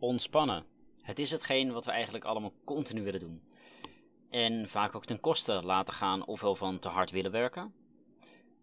Ontspannen. 0.00 0.64
Het 1.02 1.18
is 1.18 1.30
hetgeen 1.30 1.72
wat 1.72 1.84
we 1.84 1.90
eigenlijk 1.90 2.24
allemaal 2.24 2.52
continu 2.64 3.02
willen 3.02 3.20
doen. 3.20 3.42
En 4.30 4.68
vaak 4.68 4.94
ook 4.94 5.04
ten 5.04 5.20
koste 5.20 5.62
laten 5.64 5.94
gaan 5.94 6.26
ofwel 6.26 6.54
van 6.54 6.78
te 6.78 6.88
hard 6.88 7.10
willen 7.10 7.30
werken, 7.30 7.74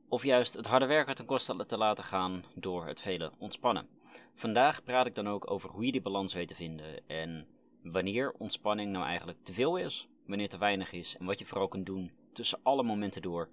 of 0.07 0.23
juist 0.23 0.53
het 0.53 0.67
harde 0.67 0.85
werken 0.85 1.15
ten 1.15 1.25
koste 1.25 1.65
te 1.65 1.77
laten 1.77 2.03
gaan 2.03 2.43
door 2.55 2.85
het 2.85 3.01
vele 3.01 3.31
ontspannen. 3.37 3.87
Vandaag 4.35 4.83
praat 4.83 5.05
ik 5.05 5.15
dan 5.15 5.27
ook 5.27 5.51
over 5.51 5.69
hoe 5.69 5.85
je 5.85 5.91
die 5.91 6.01
balans 6.01 6.33
weet 6.33 6.47
te 6.47 6.55
vinden 6.55 7.07
en 7.07 7.47
wanneer 7.83 8.31
ontspanning 8.31 8.91
nou 8.91 9.05
eigenlijk 9.05 9.43
te 9.43 9.53
veel 9.53 9.77
is, 9.77 10.07
wanneer 10.25 10.49
te 10.49 10.57
weinig 10.57 10.91
is 10.91 11.17
en 11.17 11.25
wat 11.25 11.39
je 11.39 11.45
vooral 11.45 11.67
kunt 11.67 11.85
doen 11.85 12.11
tussen 12.33 12.59
alle 12.63 12.83
momenten 12.83 13.21
door 13.21 13.49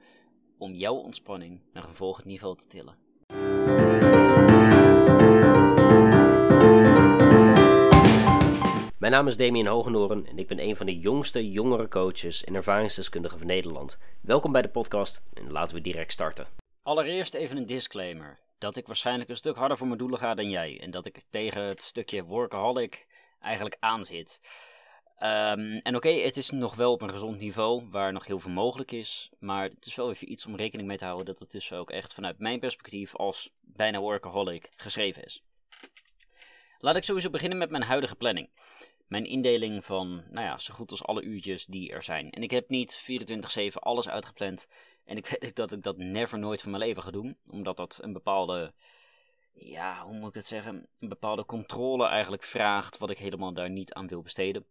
om 0.59 0.75
jouw 0.75 0.95
ontspanning 0.95 1.61
naar 1.73 1.85
een 1.85 1.95
volgend 1.95 2.27
niveau 2.27 2.57
te 2.57 2.67
tillen. 2.67 3.04
Mijn 9.05 9.17
naam 9.17 9.27
is 9.27 9.37
Damien 9.37 9.67
Hogenoren 9.67 10.27
en 10.27 10.39
ik 10.39 10.47
ben 10.47 10.61
een 10.61 10.77
van 10.77 10.87
de 10.87 10.99
jongste 10.99 11.51
jongere 11.51 11.89
coaches 11.89 12.45
en 12.45 12.55
ervaringsdeskundigen 12.55 13.39
van 13.39 13.47
Nederland. 13.47 13.99
Welkom 14.21 14.53
bij 14.53 14.63
de 14.63 14.69
podcast 14.69 15.23
en 15.35 15.53
laten 15.53 15.77
we 15.77 15.83
direct 15.83 16.13
starten. 16.13 16.47
Allereerst 16.83 17.35
even 17.35 17.57
een 17.57 17.67
disclaimer. 17.67 18.39
Dat 18.59 18.77
ik 18.77 18.87
waarschijnlijk 18.87 19.31
een 19.31 19.37
stuk 19.37 19.57
harder 19.57 19.77
voor 19.77 19.87
mijn 19.87 19.99
doelen 19.99 20.19
ga 20.19 20.35
dan 20.35 20.51
jij. 20.51 20.81
En 20.81 20.91
dat 20.91 21.07
ik 21.07 21.21
tegen 21.31 21.63
het 21.63 21.83
stukje 21.83 22.25
workaholic 22.25 23.07
eigenlijk 23.41 23.77
aanzit. 23.81 24.41
Um, 25.19 25.81
en 25.83 25.97
oké, 25.97 26.09
het 26.09 26.37
is 26.37 26.51
nog 26.51 26.75
wel 26.75 26.93
op 26.93 27.03
een 27.03 27.11
gezond 27.11 27.39
niveau 27.39 27.89
waar 27.91 28.13
nog 28.13 28.27
heel 28.27 28.41
veel 28.41 28.51
mogelijk 28.51 28.93
is. 28.93 29.31
Maar 29.39 29.65
het 29.65 29.87
is 29.87 29.95
wel 29.95 30.11
even 30.11 30.31
iets 30.33 30.47
om 30.47 30.57
rekening 30.57 30.89
mee 30.89 30.99
te 30.99 31.05
houden 31.05 31.27
dat 31.27 31.39
het 31.39 31.51
dus 31.51 31.73
ook 31.73 31.91
echt 31.91 32.15
vanuit 32.15 32.39
mijn 32.39 32.61
perspectief 32.61 33.17
als 33.17 33.51
bijna 33.61 34.01
workaholic 34.01 34.69
geschreven 34.77 35.25
is. 35.25 35.43
Laat 36.79 36.97
ik 36.97 37.05
sowieso 37.05 37.31
beginnen 37.31 37.59
met 37.59 37.71
mijn 37.71 37.83
huidige 37.83 38.17
planning 38.17 38.49
mijn 39.07 39.25
indeling 39.25 39.85
van, 39.85 40.25
nou 40.31 40.47
ja, 40.47 40.59
zo 40.59 40.75
goed 40.75 40.91
als 40.91 41.05
alle 41.05 41.23
uurtjes 41.23 41.67
die 41.67 41.93
er 41.93 42.03
zijn. 42.03 42.31
En 42.31 42.43
ik 42.43 42.51
heb 42.51 42.69
niet 42.69 43.01
24-7 43.71 43.73
alles 43.73 44.09
uitgepland. 44.09 44.67
En 45.05 45.17
ik 45.17 45.27
weet 45.41 45.57
dat 45.57 45.73
ik 45.73 45.83
dat 45.83 45.97
never 45.97 46.39
nooit 46.39 46.63
van 46.63 46.71
mijn 46.71 46.83
leven 46.83 47.03
ga 47.03 47.11
doen. 47.11 47.37
Omdat 47.47 47.77
dat 47.77 47.99
een 48.03 48.13
bepaalde, 48.13 48.73
ja, 49.53 50.05
hoe 50.05 50.15
moet 50.15 50.29
ik 50.29 50.35
het 50.35 50.47
zeggen? 50.47 50.89
Een 51.01 51.09
bepaalde 51.09 51.45
controle 51.45 52.07
eigenlijk 52.07 52.43
vraagt, 52.43 52.99
wat 52.99 53.11
ik 53.11 53.19
helemaal 53.19 53.53
daar 53.53 53.71
niet 53.71 53.93
aan 53.93 54.09
wil 54.09 54.23
besteden. 54.23 54.67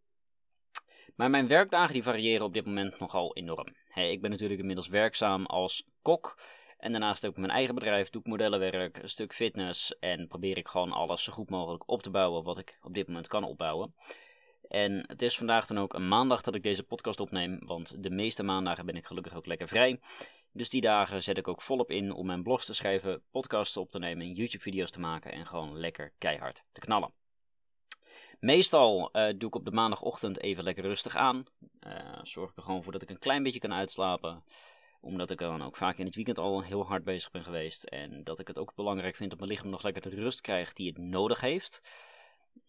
Maar 1.15 1.29
mijn 1.29 1.47
werkdagen 1.47 1.93
die 1.93 2.03
variëren 2.03 2.45
op 2.45 2.53
dit 2.53 2.65
moment 2.65 2.99
nogal 2.99 3.35
enorm. 3.35 3.75
ik 3.95 4.21
ben 4.21 4.31
natuurlijk 4.31 4.59
inmiddels 4.59 4.87
werkzaam 4.87 5.45
als 5.45 5.85
kok. 6.01 6.37
En 6.83 6.91
daarnaast 6.91 7.25
ook 7.25 7.37
mijn 7.37 7.51
eigen 7.51 7.75
bedrijf, 7.75 8.09
doe 8.09 8.21
ik 8.21 8.27
modellenwerk, 8.27 8.97
een 8.97 9.09
stuk 9.09 9.33
fitness. 9.33 9.99
En 9.99 10.27
probeer 10.27 10.57
ik 10.57 10.67
gewoon 10.67 10.91
alles 10.91 11.23
zo 11.23 11.33
goed 11.33 11.49
mogelijk 11.49 11.89
op 11.89 12.01
te 12.01 12.09
bouwen 12.09 12.43
wat 12.43 12.57
ik 12.57 12.79
op 12.81 12.93
dit 12.93 13.07
moment 13.07 13.27
kan 13.27 13.43
opbouwen. 13.43 13.95
En 14.69 15.03
het 15.07 15.21
is 15.21 15.37
vandaag 15.37 15.65
dan 15.65 15.79
ook 15.79 15.93
een 15.93 16.07
maandag 16.07 16.41
dat 16.41 16.55
ik 16.55 16.63
deze 16.63 16.83
podcast 16.83 17.19
opneem, 17.19 17.59
want 17.65 18.03
de 18.03 18.09
meeste 18.09 18.43
maandagen 18.43 18.85
ben 18.85 18.95
ik 18.95 19.05
gelukkig 19.05 19.35
ook 19.35 19.45
lekker 19.45 19.67
vrij. 19.67 19.99
Dus 20.51 20.69
die 20.69 20.81
dagen 20.81 21.23
zet 21.23 21.37
ik 21.37 21.47
ook 21.47 21.61
volop 21.61 21.91
in 21.91 22.11
om 22.11 22.25
mijn 22.25 22.43
blogs 22.43 22.65
te 22.65 22.73
schrijven, 22.73 23.21
podcasts 23.31 23.77
op 23.77 23.91
te 23.91 23.99
nemen, 23.99 24.31
YouTube-video's 24.31 24.91
te 24.91 24.99
maken 24.99 25.31
en 25.31 25.47
gewoon 25.47 25.79
lekker 25.79 26.13
keihard 26.17 26.63
te 26.71 26.79
knallen. 26.79 27.13
Meestal 28.39 29.09
uh, 29.13 29.33
doe 29.37 29.47
ik 29.47 29.55
op 29.55 29.65
de 29.65 29.71
maandagochtend 29.71 30.39
even 30.39 30.63
lekker 30.63 30.83
rustig 30.83 31.15
aan. 31.15 31.43
Uh, 31.87 32.19
zorg 32.23 32.51
ik 32.51 32.57
er 32.57 32.63
gewoon 32.63 32.83
voor 32.83 32.91
dat 32.91 33.01
ik 33.01 33.09
een 33.09 33.19
klein 33.19 33.43
beetje 33.43 33.59
kan 33.59 33.73
uitslapen. 33.73 34.43
Omdat 35.03 35.31
ik 35.31 35.37
dan 35.37 35.63
ook 35.63 35.75
vaak 35.75 35.97
in 35.97 36.05
het 36.05 36.15
weekend 36.15 36.37
al 36.37 36.61
heel 36.61 36.85
hard 36.85 37.03
bezig 37.03 37.31
ben 37.31 37.43
geweest. 37.43 37.83
En 37.83 38.23
dat 38.23 38.39
ik 38.39 38.47
het 38.47 38.57
ook 38.57 38.75
belangrijk 38.75 39.15
vind 39.15 39.29
dat 39.29 39.39
mijn 39.39 39.51
lichaam 39.51 39.69
nog 39.69 39.83
lekker 39.83 40.01
de 40.01 40.09
rust 40.09 40.41
krijgt 40.41 40.75
die 40.75 40.87
het 40.87 40.97
nodig 40.97 41.39
heeft. 41.39 41.81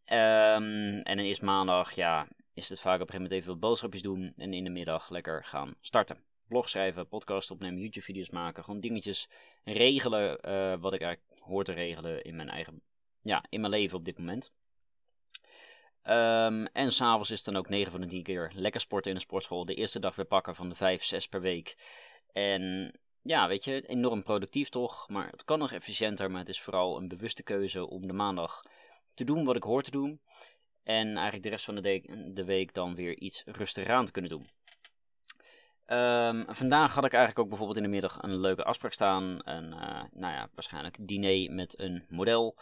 Um, 0.07 1.01
en 1.03 1.17
dan 1.17 1.27
is 1.27 1.41
maandag, 1.41 1.93
ja, 1.93 2.29
is 2.55 2.69
het 2.69 2.81
vaak 2.81 2.95
op 2.95 3.01
een 3.01 3.07
gegeven 3.07 3.23
moment 3.23 3.41
even 3.41 3.51
wat 3.51 3.61
boodschapjes 3.61 4.03
doen. 4.03 4.33
En 4.37 4.53
in 4.53 4.65
de 4.65 4.71
middag 4.71 5.11
lekker 5.11 5.45
gaan 5.45 5.75
starten. 5.81 6.25
Blog 6.49 6.69
schrijven, 6.69 7.09
podcast 7.09 7.51
opnemen, 7.51 7.81
YouTube 7.81 8.05
video's 8.05 8.31
maken. 8.31 8.65
Gewoon 8.65 8.81
dingetjes 8.81 9.29
regelen 9.65 10.39
uh, 10.49 10.75
wat 10.81 10.93
ik 10.93 11.01
eigenlijk 11.01 11.41
hoor 11.41 11.65
te 11.65 11.73
regelen 11.73 12.23
in 12.23 12.37
mijn 12.37 12.49
eigen, 12.49 12.83
ja, 13.23 13.45
in 13.49 13.61
mijn 13.61 13.73
leven 13.73 13.99
op 13.99 14.05
dit 14.05 14.19
moment. 14.19 14.53
Um, 16.07 16.67
en 16.67 16.93
s'avonds 16.93 17.31
is 17.31 17.37
het 17.37 17.47
dan 17.47 17.57
ook 17.57 17.69
9 17.69 17.93
van 17.93 18.01
de 18.01 18.07
10 18.07 18.23
keer 18.23 18.53
lekker 18.55 18.81
sporten 18.81 19.11
in 19.11 19.17
de 19.17 19.23
sportschool. 19.23 19.65
De 19.65 19.75
eerste 19.75 20.01
dag 20.01 20.15
weer 20.15 20.25
pakken 20.25 20.55
van 20.55 20.69
de 20.69 20.75
5, 20.75 21.05
6 21.05 21.29
per 21.29 21.41
week. 21.41 21.77
En 22.35 22.93
ja, 23.23 23.49
weet 23.49 23.65
je, 23.65 23.87
enorm 23.87 24.23
productief 24.23 24.69
toch. 24.69 25.09
Maar 25.09 25.31
het 25.31 25.45
kan 25.45 25.59
nog 25.59 25.73
efficiënter. 25.73 26.31
Maar 26.31 26.41
het 26.41 26.49
is 26.49 26.61
vooral 26.61 26.97
een 26.97 27.09
bewuste 27.09 27.43
keuze 27.43 27.89
om 27.89 28.07
de 28.07 28.13
maandag 28.13 28.63
te 29.15 29.25
doen 29.25 29.45
wat 29.45 29.57
ik 29.57 29.63
hoor 29.63 29.83
te 29.83 29.91
doen. 29.91 30.21
En 30.83 31.07
eigenlijk 31.07 31.43
de 31.43 31.49
rest 31.49 31.65
van 31.65 31.75
de, 31.75 32.31
de 32.35 32.45
week 32.45 32.75
dan 32.75 32.95
weer 32.95 33.19
iets 33.19 33.43
rustiger 33.47 33.95
aan 33.95 34.05
te 34.05 34.13
kunnen 34.13 34.31
doen. 34.31 34.49
Um, 35.87 36.45
vandaag 36.49 36.95
had 36.95 37.05
ik 37.05 37.13
eigenlijk 37.13 37.39
ook 37.39 37.49
bijvoorbeeld 37.49 37.77
in 37.77 37.83
de 37.83 37.89
middag 37.89 38.23
een 38.23 38.41
leuke 38.41 38.65
afspraak 38.65 38.93
staan. 38.93 39.39
Een, 39.45 39.73
uh, 39.73 40.03
nou 40.13 40.33
ja, 40.33 40.49
waarschijnlijk 40.55 40.97
diner 41.01 41.53
met 41.53 41.79
een 41.79 42.05
model. 42.09 42.57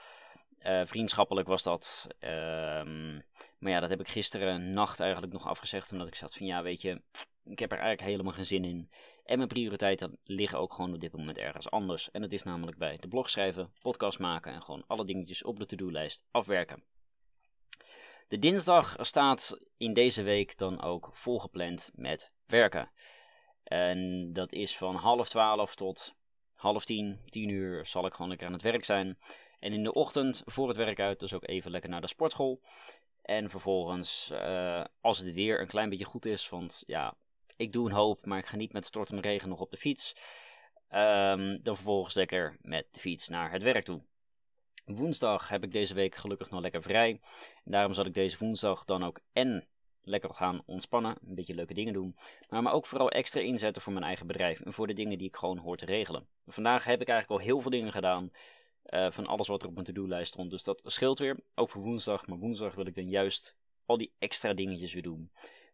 Uh, 0.66 0.80
vriendschappelijk 0.84 1.48
was 1.48 1.62
dat. 1.62 2.06
Um, 2.20 3.24
maar 3.58 3.72
ja, 3.72 3.80
dat 3.80 3.90
heb 3.90 4.00
ik 4.00 4.08
gisteren 4.08 4.72
nacht 4.72 5.00
eigenlijk 5.00 5.32
nog 5.32 5.46
afgezegd. 5.46 5.92
Omdat 5.92 6.06
ik 6.06 6.14
zat 6.14 6.36
van 6.36 6.46
ja, 6.46 6.62
weet 6.62 6.82
je, 6.82 7.02
ik 7.44 7.58
heb 7.58 7.72
er 7.72 7.78
eigenlijk 7.78 8.08
helemaal 8.08 8.32
geen 8.32 8.46
zin 8.46 8.64
in. 8.64 8.90
En 9.24 9.36
mijn 9.36 9.48
prioriteiten 9.48 10.18
liggen 10.24 10.58
ook 10.58 10.74
gewoon 10.74 10.94
op 10.94 11.00
dit 11.00 11.16
moment 11.16 11.38
ergens 11.38 11.70
anders. 11.70 12.10
En 12.10 12.20
dat 12.20 12.32
is 12.32 12.42
namelijk 12.42 12.78
bij 12.78 12.96
de 12.96 13.08
blog 13.08 13.30
schrijven, 13.30 13.72
podcast 13.80 14.18
maken 14.18 14.52
en 14.52 14.62
gewoon 14.62 14.84
alle 14.86 15.04
dingetjes 15.04 15.42
op 15.42 15.58
de 15.58 15.66
to-do-lijst 15.66 16.24
afwerken. 16.30 16.82
De 18.28 18.38
dinsdag 18.38 18.96
staat 19.00 19.58
in 19.76 19.92
deze 19.92 20.22
week 20.22 20.58
dan 20.58 20.82
ook 20.82 21.10
volgepland 21.12 21.90
met 21.94 22.32
werken. 22.46 22.90
En 23.62 24.32
dat 24.32 24.52
is 24.52 24.76
van 24.76 24.94
half 24.94 25.28
twaalf 25.28 25.74
tot 25.74 26.14
half 26.54 26.84
tien, 26.84 27.20
tien 27.28 27.48
uur 27.48 27.86
zal 27.86 28.06
ik 28.06 28.12
gewoon 28.12 28.28
lekker 28.28 28.46
aan 28.46 28.52
het 28.52 28.62
werk 28.62 28.84
zijn. 28.84 29.18
En 29.58 29.72
in 29.72 29.82
de 29.82 29.92
ochtend 29.92 30.42
voor 30.44 30.68
het 30.68 30.76
werk 30.76 31.00
uit 31.00 31.20
dus 31.20 31.32
ook 31.32 31.48
even 31.48 31.70
lekker 31.70 31.90
naar 31.90 32.00
de 32.00 32.06
sportschool. 32.06 32.60
En 33.22 33.50
vervolgens, 33.50 34.30
uh, 34.32 34.84
als 35.00 35.18
het 35.18 35.32
weer 35.32 35.60
een 35.60 35.66
klein 35.66 35.88
beetje 35.88 36.04
goed 36.04 36.26
is, 36.26 36.48
want 36.48 36.82
ja, 36.86 37.16
ik 37.62 37.72
doe 37.72 37.88
een 37.88 37.94
hoop, 37.94 38.26
maar 38.26 38.38
ik 38.38 38.46
ga 38.46 38.56
niet 38.56 38.72
met 38.72 38.86
stortende 38.86 39.22
regen 39.22 39.48
nog 39.48 39.60
op 39.60 39.70
de 39.70 39.76
fiets. 39.76 40.16
Um, 40.90 41.62
dan 41.62 41.76
vervolgens 41.76 42.14
lekker 42.14 42.56
met 42.60 42.86
de 42.90 43.00
fiets 43.00 43.28
naar 43.28 43.52
het 43.52 43.62
werk 43.62 43.84
toe. 43.84 44.02
Woensdag 44.84 45.48
heb 45.48 45.64
ik 45.64 45.72
deze 45.72 45.94
week 45.94 46.14
gelukkig 46.14 46.50
nog 46.50 46.60
lekker 46.60 46.82
vrij. 46.82 47.20
En 47.64 47.72
daarom 47.72 47.92
zal 47.92 48.06
ik 48.06 48.14
deze 48.14 48.38
woensdag 48.38 48.84
dan 48.84 49.04
ook 49.04 49.20
en 49.32 49.66
lekker 50.02 50.34
gaan 50.34 50.62
ontspannen, 50.66 51.16
een 51.26 51.34
beetje 51.34 51.54
leuke 51.54 51.74
dingen 51.74 51.92
doen. 51.92 52.16
Maar, 52.48 52.62
maar 52.62 52.72
ook 52.72 52.86
vooral 52.86 53.10
extra 53.10 53.40
inzetten 53.40 53.82
voor 53.82 53.92
mijn 53.92 54.04
eigen 54.04 54.26
bedrijf 54.26 54.60
en 54.60 54.72
voor 54.72 54.86
de 54.86 54.92
dingen 54.92 55.18
die 55.18 55.28
ik 55.28 55.36
gewoon 55.36 55.58
hoor 55.58 55.76
te 55.76 55.86
regelen. 55.86 56.26
Vandaag 56.46 56.84
heb 56.84 57.00
ik 57.00 57.08
eigenlijk 57.08 57.40
al 57.40 57.46
heel 57.46 57.60
veel 57.60 57.70
dingen 57.70 57.92
gedaan. 57.92 58.30
Uh, 58.86 59.10
van 59.10 59.26
alles 59.26 59.48
wat 59.48 59.62
er 59.62 59.68
op 59.68 59.74
mijn 59.74 59.86
to-do-lijst 59.86 60.32
stond. 60.32 60.50
Dus 60.50 60.62
dat 60.62 60.80
scheelt 60.84 61.18
weer. 61.18 61.40
Ook 61.54 61.70
voor 61.70 61.82
woensdag. 61.82 62.26
Maar 62.26 62.38
woensdag 62.38 62.74
wil 62.74 62.86
ik 62.86 62.94
dan 62.94 63.08
juist 63.08 63.56
al 63.86 63.98
die 63.98 64.12
extra 64.18 64.52
dingetjes 64.52 64.92
weer 64.92 65.02
doen. 65.02 65.30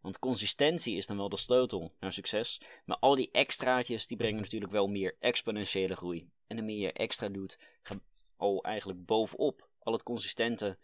Want 0.09 0.21
consistentie 0.21 0.97
is 0.97 1.07
dan 1.07 1.17
wel 1.17 1.29
de 1.29 1.37
sleutel 1.37 1.95
naar 2.01 2.13
succes. 2.13 2.61
Maar 2.85 2.97
al 2.97 3.15
die 3.15 3.31
extraatjes 3.33 4.07
die 4.07 4.17
brengen 4.17 4.41
natuurlijk 4.41 4.73
wel 4.73 4.87
meer 4.87 5.17
exponentiële 5.19 5.97
groei. 5.97 6.31
En 6.47 6.57
hoe 6.57 6.67
meer 6.67 6.79
je 6.79 6.93
extra 6.93 7.29
doet, 7.29 7.59
gaat 7.83 8.01
al 8.37 8.63
eigenlijk 8.65 9.05
bovenop 9.05 9.69
al 9.79 9.93
het 9.93 10.03
consistente 10.03 10.79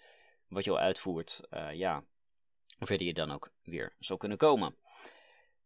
wat 0.48 0.64
je 0.64 0.70
al 0.70 0.78
uitvoert. 0.78 1.40
Uh, 1.50 1.72
ja, 1.72 2.04
hoe 2.78 2.86
verder 2.86 3.06
je 3.06 3.14
dan 3.14 3.30
ook 3.30 3.52
weer 3.62 3.94
zou 3.98 4.18
kunnen 4.18 4.38
komen. 4.38 4.76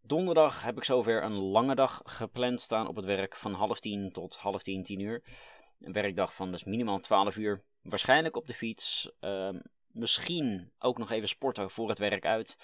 Donderdag 0.00 0.62
heb 0.62 0.76
ik 0.76 0.84
zover 0.84 1.22
een 1.22 1.38
lange 1.38 1.74
dag 1.74 2.00
gepland 2.04 2.60
staan 2.60 2.88
op 2.88 2.96
het 2.96 3.04
werk 3.04 3.36
van 3.36 3.52
half 3.52 3.80
tien 3.80 4.12
tot 4.12 4.36
half 4.36 4.62
tien, 4.62 4.82
tien 4.82 5.00
uur. 5.00 5.22
Een 5.80 5.92
werkdag 5.92 6.34
van 6.34 6.50
dus 6.50 6.64
minimaal 6.64 7.00
12 7.00 7.36
uur. 7.36 7.62
Waarschijnlijk 7.82 8.36
op 8.36 8.46
de 8.46 8.54
fiets. 8.54 9.10
Uh, 9.20 9.50
misschien 9.86 10.72
ook 10.78 10.98
nog 10.98 11.10
even 11.10 11.28
sporten 11.28 11.70
voor 11.70 11.88
het 11.88 11.98
werk 11.98 12.26
uit. 12.26 12.56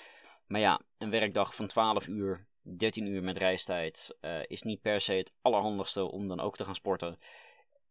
Maar 0.47 0.61
ja, 0.61 0.81
een 0.99 1.11
werkdag 1.11 1.55
van 1.55 1.67
12 1.67 2.07
uur, 2.07 2.47
13 2.63 3.07
uur 3.07 3.23
met 3.23 3.37
reistijd 3.37 4.17
uh, 4.21 4.43
is 4.47 4.63
niet 4.63 4.81
per 4.81 5.01
se 5.01 5.13
het 5.13 5.33
allerhandigste 5.43 6.11
om 6.11 6.29
dan 6.29 6.41
ook 6.41 6.57
te 6.57 6.65
gaan 6.65 6.75
sporten. 6.75 7.19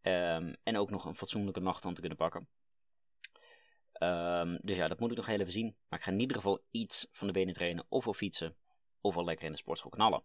Um, 0.02 0.56
en 0.64 0.78
ook 0.78 0.90
nog 0.90 1.06
een 1.06 1.16
fatsoenlijke 1.16 1.60
nacht 1.60 1.86
aan 1.86 1.94
te 1.94 2.00
kunnen 2.00 2.18
pakken. 2.18 2.48
Um, 4.00 4.60
dus 4.62 4.78
ja, 4.78 4.88
dat 4.88 5.00
moet 5.00 5.12
ik 5.12 5.18
nog 5.18 5.26
heel 5.26 5.40
even 5.40 5.52
zien. 5.52 5.76
Maar 5.90 6.00
ik 6.00 6.06
ga 6.06 6.12
in 6.12 6.20
ieder 6.20 6.36
geval 6.36 6.64
iets 6.72 7.08
van 7.12 7.28
de 7.28 7.34
benen 7.34 7.54
trainen, 7.54 7.86
of 7.90 8.04
wel 8.04 8.14
fietsen, 8.14 8.56
of 9.02 9.16
wel 9.16 9.24
lekker 9.24 9.46
in 9.46 9.52
de 9.52 9.58
sportschool 9.58 9.92
knallen. 9.92 10.24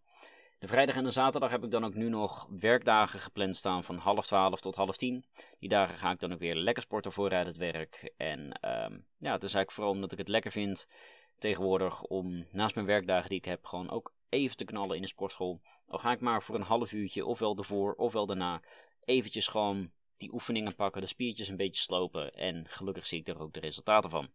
De 0.58 0.66
vrijdag 0.66 0.96
en 0.96 1.04
de 1.04 1.10
zaterdag 1.10 1.50
heb 1.50 1.64
ik 1.64 1.70
dan 1.70 1.84
ook 1.84 1.94
nu 1.94 2.08
nog 2.08 2.48
werkdagen 2.50 3.20
gepland 3.20 3.56
staan 3.56 3.84
van 3.84 3.96
half 3.96 4.26
twaalf 4.26 4.60
tot 4.60 4.74
half 4.74 4.96
tien. 4.96 5.24
Die 5.58 5.68
dagen 5.68 5.98
ga 5.98 6.10
ik 6.10 6.20
dan 6.20 6.32
ook 6.32 6.38
weer 6.38 6.54
lekker 6.54 6.82
sporten 6.82 7.12
vooruit 7.12 7.46
het 7.46 7.56
werk. 7.56 8.12
En 8.16 8.40
um, 8.40 9.06
ja, 9.18 9.32
het 9.32 9.42
is 9.42 9.54
eigenlijk 9.54 9.72
vooral 9.72 9.92
omdat 9.92 10.12
ik 10.12 10.18
het 10.18 10.28
lekker 10.28 10.52
vind 10.52 10.88
tegenwoordig 11.38 12.02
om 12.02 12.46
naast 12.52 12.74
mijn 12.74 12.86
werkdagen 12.86 13.28
die 13.28 13.38
ik 13.38 13.44
heb 13.44 13.64
gewoon 13.64 13.90
ook 13.90 14.12
even 14.28 14.56
te 14.56 14.64
knallen 14.64 14.96
in 14.96 15.02
de 15.02 15.08
sportschool. 15.08 15.60
Al 15.86 15.98
ga 15.98 16.12
ik 16.12 16.20
maar 16.20 16.42
voor 16.42 16.54
een 16.54 16.62
half 16.62 16.92
uurtje, 16.92 17.26
ofwel 17.26 17.56
ervoor 17.56 17.94
ofwel 17.94 18.26
daarna, 18.26 18.62
eventjes 19.04 19.46
gewoon 19.46 19.90
die 20.16 20.32
oefeningen 20.32 20.74
pakken, 20.74 21.00
de 21.00 21.06
spiertjes 21.06 21.48
een 21.48 21.56
beetje 21.56 21.82
slopen. 21.82 22.34
En 22.34 22.66
gelukkig 22.68 23.06
zie 23.06 23.20
ik 23.20 23.28
er 23.28 23.40
ook 23.40 23.52
de 23.52 23.60
resultaten 23.60 24.10
van. 24.10 24.28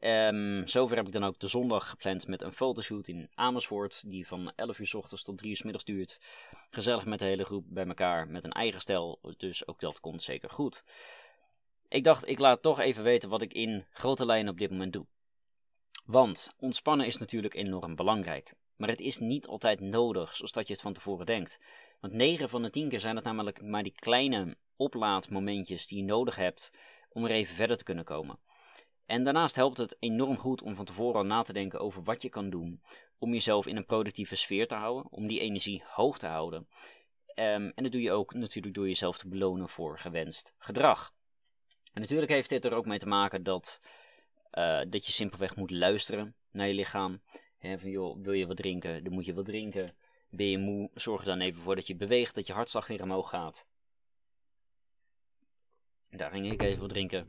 Um, 0.00 0.66
zover 0.66 0.96
heb 0.96 1.06
ik 1.06 1.12
dan 1.12 1.24
ook 1.24 1.38
de 1.38 1.46
zondag 1.46 1.88
gepland 1.88 2.26
met 2.26 2.42
een 2.42 2.52
fotoshoot 2.52 3.08
in 3.08 3.30
Amersfoort, 3.34 4.10
die 4.10 4.26
van 4.26 4.52
11 4.56 4.78
uur 4.78 4.86
s 4.86 4.94
ochtends 4.94 5.22
tot 5.22 5.38
3 5.38 5.50
uur 5.50 5.56
s 5.56 5.62
middags 5.62 5.84
duurt. 5.84 6.20
Gezellig 6.70 7.06
met 7.06 7.18
de 7.18 7.24
hele 7.24 7.44
groep 7.44 7.64
bij 7.68 7.86
elkaar, 7.86 8.28
met 8.28 8.44
een 8.44 8.52
eigen 8.52 8.80
stijl, 8.80 9.18
dus 9.36 9.66
ook 9.66 9.80
dat 9.80 10.00
komt 10.00 10.22
zeker 10.22 10.50
goed. 10.50 10.84
Ik 11.88 12.04
dacht, 12.04 12.28
ik 12.28 12.38
laat 12.38 12.62
toch 12.62 12.78
even 12.80 13.02
weten 13.02 13.28
wat 13.28 13.42
ik 13.42 13.52
in 13.52 13.86
grote 13.90 14.26
lijnen 14.26 14.52
op 14.52 14.58
dit 14.58 14.70
moment 14.70 14.92
doe. 14.92 15.06
Want 16.08 16.54
ontspannen 16.58 17.06
is 17.06 17.18
natuurlijk 17.18 17.54
enorm 17.54 17.94
belangrijk. 17.94 18.54
Maar 18.76 18.88
het 18.88 19.00
is 19.00 19.18
niet 19.18 19.46
altijd 19.46 19.80
nodig 19.80 20.34
zoals 20.34 20.52
dat 20.52 20.66
je 20.66 20.72
het 20.72 20.82
van 20.82 20.92
tevoren 20.92 21.26
denkt. 21.26 21.60
Want 22.00 22.12
9 22.12 22.48
van 22.48 22.62
de 22.62 22.70
10 22.70 22.88
keer 22.88 23.00
zijn 23.00 23.16
het 23.16 23.24
namelijk 23.24 23.62
maar 23.62 23.82
die 23.82 23.94
kleine 23.94 24.56
oplaadmomentjes 24.76 25.86
die 25.86 25.98
je 25.98 26.04
nodig 26.04 26.36
hebt 26.36 26.72
om 27.08 27.24
er 27.24 27.30
even 27.30 27.54
verder 27.54 27.76
te 27.76 27.84
kunnen 27.84 28.04
komen. 28.04 28.38
En 29.06 29.24
daarnaast 29.24 29.56
helpt 29.56 29.78
het 29.78 29.96
enorm 29.98 30.36
goed 30.36 30.62
om 30.62 30.74
van 30.74 30.84
tevoren 30.84 31.20
al 31.20 31.26
na 31.26 31.42
te 31.42 31.52
denken 31.52 31.80
over 31.80 32.02
wat 32.02 32.22
je 32.22 32.28
kan 32.28 32.50
doen 32.50 32.82
om 33.18 33.32
jezelf 33.32 33.66
in 33.66 33.76
een 33.76 33.86
productieve 33.86 34.36
sfeer 34.36 34.66
te 34.68 34.74
houden, 34.74 35.12
om 35.12 35.26
die 35.26 35.40
energie 35.40 35.82
hoog 35.86 36.18
te 36.18 36.26
houden. 36.26 36.68
Um, 37.34 37.72
en 37.74 37.82
dat 37.82 37.92
doe 37.92 38.02
je 38.02 38.12
ook 38.12 38.34
natuurlijk 38.34 38.74
door 38.74 38.88
jezelf 38.88 39.18
te 39.18 39.28
belonen 39.28 39.68
voor 39.68 39.98
gewenst 39.98 40.54
gedrag. 40.58 41.12
En 41.92 42.00
natuurlijk 42.00 42.30
heeft 42.30 42.48
dit 42.48 42.64
er 42.64 42.74
ook 42.74 42.86
mee 42.86 42.98
te 42.98 43.06
maken 43.06 43.42
dat, 43.42 43.80
uh, 44.52 44.80
dat 44.88 45.06
je 45.06 45.12
simpelweg 45.12 45.56
moet 45.56 45.70
luisteren 45.70 46.34
naar 46.50 46.66
je 46.66 46.74
lichaam. 46.74 47.22
Van 47.60 47.90
joh, 47.90 48.22
wil 48.22 48.32
je 48.32 48.46
wat 48.46 48.56
drinken, 48.56 49.04
dan 49.04 49.12
moet 49.12 49.24
je 49.24 49.34
wat 49.34 49.44
drinken. 49.44 49.96
Ben 50.30 50.46
je 50.46 50.58
moe, 50.58 50.90
zorg 50.94 51.20
er 51.20 51.26
dan 51.26 51.40
even 51.40 51.62
voor 51.62 51.76
dat 51.76 51.86
je 51.86 51.96
beweegt, 51.96 52.34
dat 52.34 52.46
je 52.46 52.52
hartslag 52.52 52.86
weer 52.86 53.02
omhoog 53.02 53.28
gaat. 53.28 53.66
Daar 56.10 56.30
ging 56.30 56.52
ik 56.52 56.62
even 56.62 56.80
wat 56.80 56.88
drinken. 56.88 57.28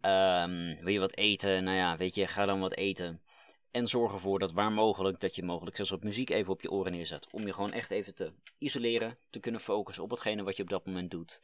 Um, 0.00 0.76
wil 0.76 0.92
je 0.92 0.98
wat 0.98 1.16
eten? 1.16 1.64
Nou 1.64 1.76
ja, 1.76 1.96
weet 1.96 2.14
je, 2.14 2.26
ga 2.26 2.46
dan 2.46 2.60
wat 2.60 2.74
eten. 2.74 3.22
En 3.70 3.86
zorg 3.86 4.12
ervoor 4.12 4.38
dat 4.38 4.52
waar 4.52 4.72
mogelijk, 4.72 5.20
dat 5.20 5.34
je 5.34 5.42
mogelijk 5.42 5.76
zelfs 5.76 5.90
wat 5.90 6.02
muziek 6.02 6.30
even 6.30 6.52
op 6.52 6.60
je 6.60 6.70
oren 6.70 6.92
neerzet. 6.92 7.26
Om 7.30 7.46
je 7.46 7.52
gewoon 7.52 7.72
echt 7.72 7.90
even 7.90 8.14
te 8.14 8.32
isoleren, 8.58 9.18
te 9.30 9.40
kunnen 9.40 9.60
focussen 9.60 10.04
op 10.04 10.10
hetgene 10.10 10.42
wat 10.42 10.56
je 10.56 10.62
op 10.62 10.68
dat 10.68 10.86
moment 10.86 11.10
doet. 11.10 11.40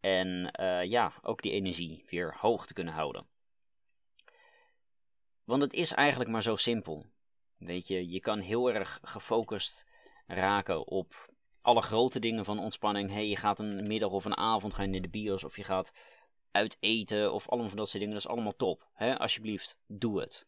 En 0.00 0.54
uh, 0.60 0.84
ja, 0.84 1.12
ook 1.22 1.42
die 1.42 1.52
energie 1.52 2.04
weer 2.08 2.36
hoog 2.38 2.66
te 2.66 2.74
kunnen 2.74 2.94
houden. 2.94 3.26
Want 5.44 5.62
het 5.62 5.72
is 5.72 5.92
eigenlijk 5.92 6.30
maar 6.30 6.42
zo 6.42 6.56
simpel. 6.56 7.04
Weet 7.56 7.88
je, 7.88 8.10
je 8.10 8.20
kan 8.20 8.38
heel 8.38 8.72
erg 8.72 8.98
gefocust 9.02 9.86
raken 10.26 10.86
op 10.86 11.32
alle 11.60 11.82
grote 11.82 12.20
dingen 12.20 12.44
van 12.44 12.58
ontspanning. 12.58 13.10
Hey, 13.10 13.28
je 13.28 13.36
gaat 13.36 13.58
een 13.58 13.86
middag 13.86 14.10
of 14.10 14.24
een 14.24 14.36
avond 14.36 14.74
gaan 14.74 14.94
in 14.94 15.02
de 15.02 15.08
bios 15.08 15.44
of 15.44 15.56
je 15.56 15.64
gaat 15.64 15.92
uit 16.50 16.76
eten 16.80 17.32
of 17.32 17.48
allemaal 17.48 17.68
van 17.68 17.78
dat 17.78 17.88
soort 17.88 17.98
dingen. 17.98 18.14
Dat 18.14 18.24
is 18.24 18.30
allemaal 18.30 18.56
top. 18.56 18.88
Hè? 18.92 19.18
Alsjeblieft, 19.18 19.78
doe 19.86 20.20
het. 20.20 20.46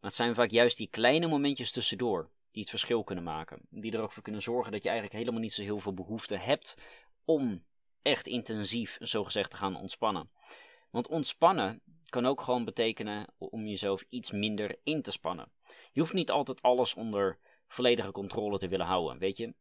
Maar 0.00 0.10
het 0.10 0.14
zijn 0.14 0.34
vaak 0.34 0.50
juist 0.50 0.76
die 0.76 0.88
kleine 0.90 1.26
momentjes 1.26 1.72
tussendoor 1.72 2.30
die 2.50 2.60
het 2.60 2.70
verschil 2.70 3.04
kunnen 3.04 3.24
maken. 3.24 3.60
Die 3.70 3.92
er 3.92 4.00
ook 4.00 4.12
voor 4.12 4.22
kunnen 4.22 4.42
zorgen 4.42 4.72
dat 4.72 4.82
je 4.82 4.88
eigenlijk 4.88 5.18
helemaal 5.18 5.40
niet 5.40 5.52
zo 5.52 5.62
heel 5.62 5.78
veel 5.78 5.94
behoefte 5.94 6.36
hebt 6.36 6.76
om 7.24 7.64
echt 8.02 8.26
intensief, 8.26 8.96
zogezegd, 9.00 9.50
te 9.50 9.56
gaan 9.56 9.76
ontspannen. 9.76 10.30
Want 10.92 11.08
ontspannen 11.08 11.82
kan 12.08 12.26
ook 12.26 12.40
gewoon 12.40 12.64
betekenen 12.64 13.26
om 13.38 13.66
jezelf 13.66 14.04
iets 14.08 14.30
minder 14.30 14.78
in 14.82 15.02
te 15.02 15.10
spannen. 15.10 15.52
Je 15.92 16.00
hoeft 16.00 16.12
niet 16.12 16.30
altijd 16.30 16.62
alles 16.62 16.94
onder 16.94 17.38
volledige 17.66 18.12
controle 18.12 18.58
te 18.58 18.68
willen 18.68 18.86
houden, 18.86 19.18
weet 19.18 19.36
je. 19.36 19.54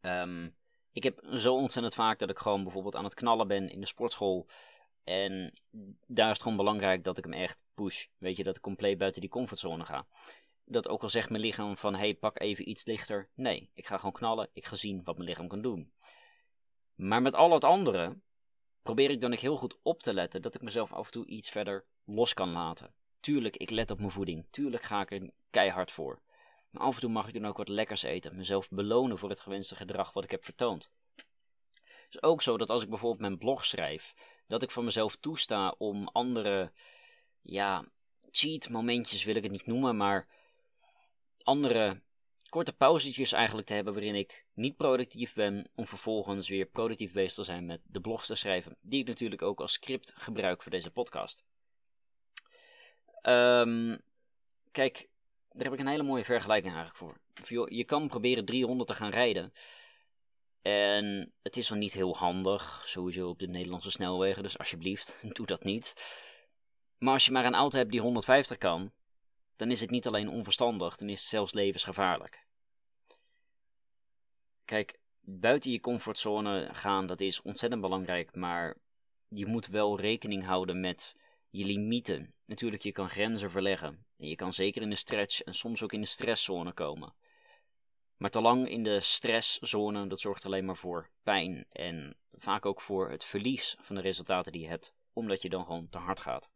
Um, 0.00 0.56
ik 0.92 1.02
heb 1.02 1.24
zo 1.30 1.54
ontzettend 1.54 1.94
vaak 1.94 2.18
dat 2.18 2.30
ik 2.30 2.38
gewoon 2.38 2.62
bijvoorbeeld 2.62 2.94
aan 2.94 3.04
het 3.04 3.14
knallen 3.14 3.48
ben 3.48 3.68
in 3.68 3.80
de 3.80 3.86
sportschool. 3.86 4.46
En 5.04 5.52
daar 6.06 6.26
is 6.26 6.32
het 6.32 6.42
gewoon 6.42 6.56
belangrijk 6.56 7.04
dat 7.04 7.18
ik 7.18 7.24
hem 7.24 7.32
echt 7.32 7.58
push. 7.74 8.06
Weet 8.18 8.36
je, 8.36 8.44
dat 8.44 8.56
ik 8.56 8.62
compleet 8.62 8.98
buiten 8.98 9.20
die 9.20 9.30
comfortzone 9.30 9.84
ga. 9.84 10.06
Dat 10.64 10.88
ook 10.88 11.02
al 11.02 11.08
zegt 11.08 11.30
mijn 11.30 11.42
lichaam 11.42 11.76
van, 11.76 11.94
hey, 11.94 12.14
pak 12.14 12.40
even 12.40 12.68
iets 12.68 12.84
lichter. 12.84 13.28
Nee, 13.34 13.70
ik 13.74 13.86
ga 13.86 13.96
gewoon 13.96 14.12
knallen. 14.12 14.48
Ik 14.52 14.66
ga 14.66 14.76
zien 14.76 15.04
wat 15.04 15.16
mijn 15.16 15.28
lichaam 15.28 15.48
kan 15.48 15.62
doen. 15.62 15.92
Maar 16.94 17.22
met 17.22 17.34
al 17.34 17.52
het 17.52 17.64
andere 17.64 18.16
probeer 18.86 19.10
ik 19.10 19.20
dan 19.20 19.32
ook 19.32 19.38
heel 19.38 19.56
goed 19.56 19.78
op 19.82 20.02
te 20.02 20.14
letten 20.14 20.42
dat 20.42 20.54
ik 20.54 20.62
mezelf 20.62 20.92
af 20.92 21.06
en 21.06 21.12
toe 21.12 21.26
iets 21.26 21.50
verder 21.50 21.84
los 22.04 22.34
kan 22.34 22.50
laten. 22.50 22.94
Tuurlijk, 23.20 23.56
ik 23.56 23.70
let 23.70 23.90
op 23.90 23.98
mijn 23.98 24.10
voeding. 24.10 24.46
Tuurlijk 24.50 24.82
ga 24.82 25.00
ik 25.00 25.10
er 25.10 25.30
keihard 25.50 25.90
voor. 25.90 26.20
Maar 26.70 26.82
af 26.82 26.94
en 26.94 27.00
toe 27.00 27.10
mag 27.10 27.28
ik 27.28 27.34
dan 27.34 27.46
ook 27.46 27.56
wat 27.56 27.68
lekkers 27.68 28.02
eten. 28.02 28.36
Mezelf 28.36 28.68
belonen 28.70 29.18
voor 29.18 29.28
het 29.28 29.40
gewenste 29.40 29.76
gedrag 29.76 30.12
wat 30.12 30.24
ik 30.24 30.30
heb 30.30 30.44
vertoond. 30.44 30.90
Het 31.84 32.14
is 32.14 32.22
ook 32.22 32.42
zo 32.42 32.56
dat 32.56 32.70
als 32.70 32.82
ik 32.82 32.88
bijvoorbeeld 32.88 33.20
mijn 33.20 33.38
blog 33.38 33.64
schrijf, 33.64 34.14
dat 34.46 34.62
ik 34.62 34.70
van 34.70 34.84
mezelf 34.84 35.16
toesta 35.16 35.74
om 35.78 36.08
andere, 36.08 36.72
ja, 37.42 37.84
cheat 38.30 38.68
momentjes 38.68 39.24
wil 39.24 39.36
ik 39.36 39.42
het 39.42 39.52
niet 39.52 39.66
noemen, 39.66 39.96
maar 39.96 40.28
andere 41.42 42.00
korte 42.56 42.72
pauzetjes 42.72 43.32
eigenlijk 43.32 43.66
te 43.66 43.74
hebben 43.74 43.92
waarin 43.92 44.14
ik 44.14 44.44
niet 44.54 44.76
productief 44.76 45.34
ben 45.34 45.66
om 45.74 45.86
vervolgens 45.86 46.48
weer 46.48 46.66
productief 46.66 47.12
bezig 47.12 47.32
te 47.32 47.44
zijn 47.44 47.66
met 47.66 47.80
de 47.84 48.00
blogs 48.00 48.26
te 48.26 48.34
schrijven, 48.34 48.76
die 48.80 49.00
ik 49.00 49.06
natuurlijk 49.06 49.42
ook 49.42 49.60
als 49.60 49.72
script 49.72 50.12
gebruik 50.14 50.62
voor 50.62 50.70
deze 50.70 50.90
podcast. 50.90 51.44
Um, 53.22 54.00
kijk, 54.72 55.08
daar 55.52 55.64
heb 55.64 55.72
ik 55.72 55.78
een 55.78 55.86
hele 55.86 56.02
mooie 56.02 56.24
vergelijking 56.24 56.74
eigenlijk 56.74 57.20
voor. 57.32 57.70
Je 57.72 57.84
kan 57.84 58.08
proberen 58.08 58.44
300 58.44 58.88
te 58.88 58.94
gaan 58.94 59.10
rijden. 59.10 59.52
En 60.62 61.32
het 61.42 61.56
is 61.56 61.68
wel 61.68 61.78
niet 61.78 61.92
heel 61.92 62.16
handig, 62.16 62.82
sowieso 62.84 63.28
op 63.28 63.38
de 63.38 63.48
Nederlandse 63.48 63.90
snelwegen, 63.90 64.42
dus 64.42 64.58
alsjeblieft, 64.58 65.18
doe 65.36 65.46
dat 65.46 65.64
niet. 65.64 65.94
Maar 66.98 67.12
als 67.12 67.24
je 67.24 67.32
maar 67.32 67.44
een 67.44 67.54
auto 67.54 67.78
hebt 67.78 67.90
die 67.90 68.00
150 68.00 68.58
kan, 68.58 68.92
dan 69.56 69.70
is 69.70 69.80
het 69.80 69.90
niet 69.90 70.06
alleen 70.06 70.28
onverstandig, 70.28 70.96
dan 70.96 71.08
is 71.08 71.20
het 71.20 71.28
zelfs 71.28 71.52
levensgevaarlijk. 71.52 72.45
Kijk, 74.66 74.98
buiten 75.20 75.70
je 75.70 75.80
comfortzone 75.80 76.68
gaan, 76.72 77.06
dat 77.06 77.20
is 77.20 77.42
ontzettend 77.42 77.82
belangrijk, 77.82 78.34
maar 78.34 78.76
je 79.28 79.46
moet 79.46 79.66
wel 79.66 80.00
rekening 80.00 80.44
houden 80.44 80.80
met 80.80 81.16
je 81.50 81.64
limieten. 81.64 82.34
Natuurlijk, 82.44 82.82
je 82.82 82.92
kan 82.92 83.08
grenzen 83.08 83.50
verleggen. 83.50 84.06
En 84.18 84.28
je 84.28 84.34
kan 84.34 84.54
zeker 84.54 84.82
in 84.82 84.90
de 84.90 84.96
stretch 84.96 85.42
en 85.42 85.54
soms 85.54 85.82
ook 85.82 85.92
in 85.92 86.00
de 86.00 86.06
stresszone 86.06 86.72
komen. 86.72 87.14
Maar 88.16 88.30
te 88.30 88.40
lang 88.40 88.68
in 88.68 88.82
de 88.82 89.00
stresszone, 89.00 90.06
dat 90.06 90.20
zorgt 90.20 90.44
alleen 90.44 90.64
maar 90.64 90.76
voor 90.76 91.10
pijn 91.22 91.66
en 91.68 92.16
vaak 92.32 92.66
ook 92.66 92.80
voor 92.80 93.10
het 93.10 93.24
verlies 93.24 93.76
van 93.80 93.94
de 93.94 94.02
resultaten 94.02 94.52
die 94.52 94.62
je 94.62 94.68
hebt, 94.68 94.94
omdat 95.12 95.42
je 95.42 95.48
dan 95.48 95.64
gewoon 95.64 95.88
te 95.88 95.98
hard 95.98 96.20
gaat. 96.20 96.50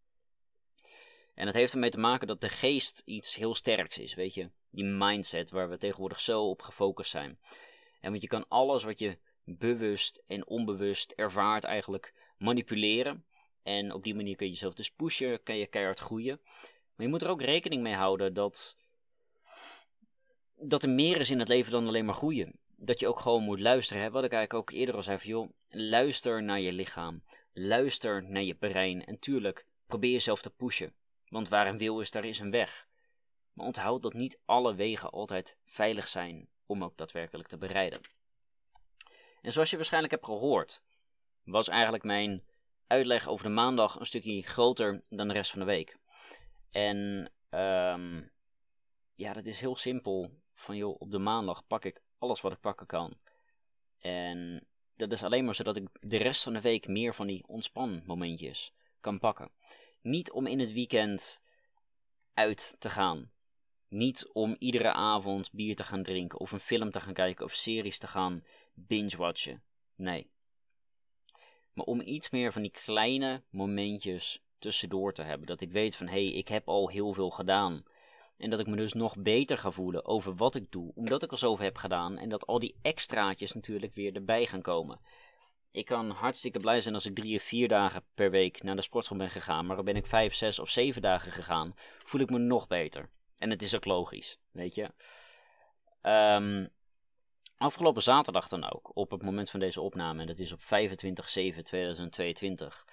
En 1.34 1.46
het 1.46 1.54
heeft 1.54 1.72
ermee 1.72 1.90
te 1.90 1.98
maken 1.98 2.26
dat 2.26 2.40
de 2.40 2.48
geest 2.48 3.02
iets 3.04 3.34
heel 3.34 3.54
sterks 3.54 3.98
is, 3.98 4.14
weet 4.14 4.34
je. 4.34 4.50
Die 4.70 4.84
mindset 4.84 5.50
waar 5.50 5.68
we 5.68 5.78
tegenwoordig 5.78 6.20
zo 6.20 6.42
op 6.48 6.62
gefocust 6.62 7.10
zijn. 7.10 7.38
En 8.00 8.10
want 8.10 8.22
je 8.22 8.28
kan 8.28 8.48
alles 8.48 8.82
wat 8.82 8.98
je 8.98 9.18
bewust 9.44 10.22
en 10.26 10.46
onbewust 10.46 11.12
ervaart 11.12 11.64
eigenlijk 11.64 12.14
manipuleren. 12.38 13.24
En 13.62 13.92
op 13.92 14.04
die 14.04 14.14
manier 14.14 14.36
kun 14.36 14.46
je 14.46 14.52
jezelf 14.52 14.74
dus 14.74 14.90
pushen, 14.90 15.42
kan 15.42 15.56
je 15.56 15.66
keihard 15.66 15.98
groeien. 15.98 16.40
Maar 16.94 17.06
je 17.06 17.08
moet 17.08 17.22
er 17.22 17.28
ook 17.28 17.42
rekening 17.42 17.82
mee 17.82 17.94
houden 17.94 18.34
dat, 18.34 18.76
dat 20.54 20.82
er 20.82 20.90
meer 20.90 21.20
is 21.20 21.30
in 21.30 21.38
het 21.38 21.48
leven 21.48 21.72
dan 21.72 21.86
alleen 21.86 22.04
maar 22.04 22.14
groeien. 22.14 22.58
Dat 22.76 23.00
je 23.00 23.08
ook 23.08 23.20
gewoon 23.20 23.42
moet 23.42 23.60
luisteren. 23.60 24.02
Hè? 24.02 24.10
Wat 24.10 24.24
ik 24.24 24.32
eigenlijk 24.32 24.70
ook 24.70 24.78
eerder 24.78 24.94
al 24.94 25.02
zei 25.02 25.18
van 25.18 25.28
joh, 25.28 25.50
luister 25.68 26.42
naar 26.42 26.60
je 26.60 26.72
lichaam. 26.72 27.22
Luister 27.52 28.22
naar 28.22 28.42
je 28.42 28.54
brein. 28.54 29.04
En 29.04 29.18
tuurlijk, 29.18 29.66
probeer 29.86 30.10
jezelf 30.10 30.42
te 30.42 30.50
pushen. 30.50 30.94
Want 31.28 31.48
waar 31.48 31.66
een 31.66 31.78
wil 31.78 32.00
is, 32.00 32.10
daar 32.10 32.24
is 32.24 32.38
een 32.38 32.50
weg. 32.50 32.88
Maar 33.52 33.66
onthoud 33.66 34.02
dat 34.02 34.12
niet 34.12 34.40
alle 34.44 34.74
wegen 34.74 35.10
altijd 35.10 35.56
veilig 35.64 36.08
zijn 36.08 36.48
om 36.70 36.84
ook 36.84 36.96
daadwerkelijk 36.96 37.48
te 37.48 37.58
bereiden. 37.58 38.00
En 39.42 39.52
zoals 39.52 39.70
je 39.70 39.76
waarschijnlijk 39.76 40.12
hebt 40.12 40.26
gehoord, 40.26 40.82
was 41.44 41.68
eigenlijk 41.68 42.04
mijn 42.04 42.44
uitleg 42.86 43.28
over 43.28 43.44
de 43.44 43.52
maandag 43.52 43.98
een 43.98 44.06
stukje 44.06 44.42
groter 44.42 45.02
dan 45.08 45.28
de 45.28 45.34
rest 45.34 45.50
van 45.50 45.60
de 45.60 45.66
week. 45.66 45.98
En 46.70 47.30
um, 47.50 48.30
ja, 49.14 49.32
dat 49.32 49.44
is 49.44 49.60
heel 49.60 49.76
simpel. 49.76 50.30
Van 50.54 50.76
joh, 50.76 51.00
op 51.00 51.10
de 51.10 51.18
maandag 51.18 51.66
pak 51.66 51.84
ik 51.84 52.02
alles 52.18 52.40
wat 52.40 52.52
ik 52.52 52.60
pakken 52.60 52.86
kan. 52.86 53.18
En 53.98 54.66
dat 54.96 55.12
is 55.12 55.22
alleen 55.22 55.44
maar 55.44 55.54
zodat 55.54 55.76
ik 55.76 55.88
de 56.00 56.16
rest 56.16 56.42
van 56.42 56.52
de 56.52 56.60
week 56.60 56.88
meer 56.88 57.14
van 57.14 57.26
die 57.26 57.46
ontspanmomentjes 57.46 58.72
kan 59.00 59.18
pakken. 59.18 59.50
Niet 60.00 60.30
om 60.30 60.46
in 60.46 60.58
het 60.58 60.72
weekend 60.72 61.40
uit 62.34 62.76
te 62.78 62.90
gaan. 62.90 63.30
Niet 63.90 64.28
om 64.32 64.56
iedere 64.58 64.92
avond 64.92 65.52
bier 65.52 65.76
te 65.76 65.84
gaan 65.84 66.02
drinken 66.02 66.40
of 66.40 66.52
een 66.52 66.60
film 66.60 66.90
te 66.90 67.00
gaan 67.00 67.14
kijken 67.14 67.44
of 67.44 67.52
series 67.52 67.98
te 67.98 68.06
gaan 68.06 68.44
binge-watchen. 68.74 69.62
Nee. 69.96 70.30
Maar 71.72 71.84
om 71.84 72.00
iets 72.00 72.30
meer 72.30 72.52
van 72.52 72.62
die 72.62 72.70
kleine 72.70 73.42
momentjes 73.50 74.42
tussendoor 74.58 75.12
te 75.12 75.22
hebben. 75.22 75.46
Dat 75.46 75.60
ik 75.60 75.72
weet 75.72 75.96
van 75.96 76.06
hé, 76.06 76.12
hey, 76.12 76.32
ik 76.32 76.48
heb 76.48 76.68
al 76.68 76.88
heel 76.88 77.12
veel 77.12 77.30
gedaan. 77.30 77.84
En 78.36 78.50
dat 78.50 78.58
ik 78.58 78.66
me 78.66 78.76
dus 78.76 78.92
nog 78.92 79.16
beter 79.18 79.58
ga 79.58 79.70
voelen 79.70 80.04
over 80.04 80.34
wat 80.34 80.54
ik 80.54 80.70
doe, 80.70 80.92
omdat 80.94 81.22
ik 81.22 81.30
al 81.30 81.36
zoveel 81.36 81.64
heb 81.64 81.76
gedaan. 81.76 82.18
En 82.18 82.28
dat 82.28 82.46
al 82.46 82.58
die 82.58 82.76
extraatjes 82.82 83.52
natuurlijk 83.52 83.94
weer 83.94 84.14
erbij 84.14 84.46
gaan 84.46 84.62
komen. 84.62 85.00
Ik 85.70 85.84
kan 85.84 86.10
hartstikke 86.10 86.58
blij 86.58 86.80
zijn 86.80 86.94
als 86.94 87.06
ik 87.06 87.14
drie 87.14 87.36
of 87.36 87.42
vier 87.42 87.68
dagen 87.68 88.04
per 88.14 88.30
week 88.30 88.62
naar 88.62 88.76
de 88.76 88.82
sportschool 88.82 89.18
ben 89.18 89.30
gegaan. 89.30 89.66
Maar 89.66 89.76
dan 89.76 89.84
ben 89.84 89.96
ik 89.96 90.06
vijf, 90.06 90.34
zes 90.34 90.58
of 90.58 90.70
zeven 90.70 91.02
dagen 91.02 91.32
gegaan. 91.32 91.74
Voel 91.98 92.20
ik 92.20 92.30
me 92.30 92.38
nog 92.38 92.66
beter. 92.66 93.08
En 93.40 93.50
het 93.50 93.62
is 93.62 93.74
ook 93.74 93.84
logisch, 93.84 94.38
weet 94.50 94.74
je. 94.74 94.90
Ehm, 96.00 96.66
afgelopen 97.56 98.02
zaterdag 98.02 98.48
dan 98.48 98.70
ook, 98.70 98.96
op 98.96 99.10
het 99.10 99.22
moment 99.22 99.50
van 99.50 99.60
deze 99.60 99.80
opname, 99.80 100.20
en 100.20 100.26
dat 100.26 100.38
is 100.38 100.52
op 100.52 100.60
25-7-2022, 100.60 102.86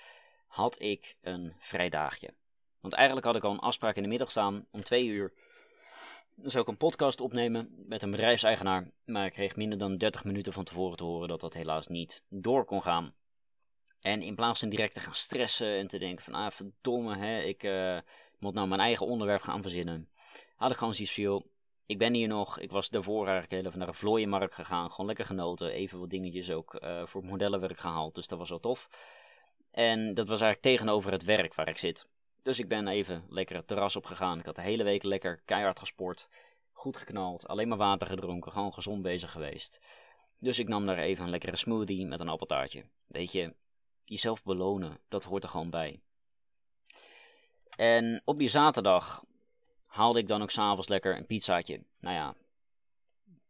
had 0.48 0.82
ik 0.82 1.18
een 1.22 1.56
vrijdaagje. 1.60 2.34
Want 2.80 2.94
eigenlijk 2.94 3.26
had 3.26 3.36
ik 3.36 3.44
al 3.44 3.52
een 3.52 3.60
afspraak 3.60 3.96
in 3.96 4.04
de 4.04 4.10
middag 4.10 4.32
staan 4.32 4.66
om 4.72 4.84
twee 4.84 5.06
uur. 5.06 5.34
Dan 6.36 6.52
zou 6.52 6.64
ik 6.64 6.70
een 6.70 6.78
podcast 6.78 7.22
opnemen 7.22 7.84
met 7.88 8.04
een 8.04 8.12
bedrijfseigenaar, 8.12 8.92
maar 9.06 9.26
ik 9.26 9.34
kreeg 9.34 9.56
minder 9.56 9.78
dan 9.78 9.98
30 9.98 10.24
minuten 10.24 10.54
van 10.54 10.64
tevoren 10.64 10.98
te 10.98 11.04
horen 11.04 11.28
dat 11.28 11.40
dat 11.40 11.54
helaas 11.54 11.88
niet 11.88 12.24
door 12.30 12.66
kon 12.66 12.82
gaan. 12.82 13.14
En 14.00 14.22
in 14.22 14.36
plaats 14.36 14.60
van 14.60 14.70
direct 14.70 14.94
te 14.94 15.00
gaan 15.00 15.16
stressen 15.16 15.78
en 15.78 15.88
te 15.88 15.98
denken 15.98 16.24
van, 16.24 16.34
ah 16.34 16.52
verdomme, 16.52 17.18
hè, 17.18 17.42
ik 17.42 17.64
uh, 17.64 18.00
moet 18.40 18.54
nou 18.54 18.68
mijn 18.68 18.82
eigen 18.82 19.06
onderwerp 19.06 19.42
gaan 19.42 19.62
verzinnen, 19.62 20.10
had 20.58 20.72
ik 20.72 20.78
gewoon 20.78 20.94
zoiets 20.94 21.14
van, 21.14 21.44
ik 21.86 21.98
ben 21.98 22.14
hier 22.14 22.28
nog. 22.28 22.60
Ik 22.60 22.72
was 22.72 22.90
daarvoor 22.90 23.28
eigenlijk 23.28 23.52
heel 23.52 23.66
even 23.66 23.80
naar 23.80 23.88
een 23.88 23.94
vlooienmarkt 23.94 24.54
gegaan. 24.54 24.92
Gewoon 24.92 25.06
lekker 25.06 25.26
genoten. 25.26 25.72
Even 25.72 26.00
wat 26.00 26.10
dingetjes 26.10 26.52
ook 26.52 26.74
uh, 26.74 27.06
voor 27.06 27.22
het 27.22 27.30
modellenwerk 27.30 27.80
gehaald. 27.80 28.16
Dus 28.16 28.28
dat 28.28 28.40
was 28.40 28.50
wel 28.50 28.60
tof. 28.60 28.90
En 29.72 30.14
dat 30.14 30.28
was 30.28 30.42
eigenlijk 30.42 30.62
tegenover 30.62 31.12
het 31.12 31.24
werk 31.24 31.54
waar 31.54 31.68
ik 31.68 31.78
zit. 31.78 32.08
Dus 32.42 32.60
ik 32.60 32.68
ben 32.68 32.88
even 32.88 33.26
lekker 33.30 33.56
het 33.56 33.68
terras 33.68 33.96
op 33.96 34.06
gegaan. 34.06 34.40
Ik 34.40 34.46
had 34.46 34.56
de 34.56 34.62
hele 34.62 34.84
week 34.84 35.04
lekker 35.04 35.42
keihard 35.46 35.80
gesport. 35.80 36.30
Goed 36.72 36.98
geknald. 36.98 37.48
Alleen 37.48 37.68
maar 37.68 37.78
water 37.78 38.08
gedronken. 38.08 38.52
Gewoon 38.52 38.74
gezond 38.74 39.02
bezig 39.02 39.32
geweest. 39.32 39.80
Dus 40.40 40.60
ik 40.60 40.68
nam 40.68 40.86
daar 40.86 40.98
even 40.98 41.24
een 41.24 41.30
lekkere 41.30 41.56
smoothie 41.56 42.06
met 42.06 42.20
een 42.20 42.30
appeltaartje. 42.30 42.86
Weet 43.08 43.32
je, 43.32 43.54
jezelf 44.04 44.44
belonen. 44.44 45.00
Dat 45.08 45.24
hoort 45.24 45.44
er 45.44 45.50
gewoon 45.50 45.70
bij. 45.70 46.02
En 47.76 48.22
op 48.26 48.38
die 48.38 48.50
zaterdag 48.50 49.24
haalde 49.98 50.20
ik 50.20 50.28
dan 50.28 50.42
ook 50.42 50.52
s'avonds 50.52 50.88
lekker 50.88 51.18
een 51.18 51.26
pizzaatje. 51.26 51.84
Nou 52.00 52.16
ja, 52.16 52.36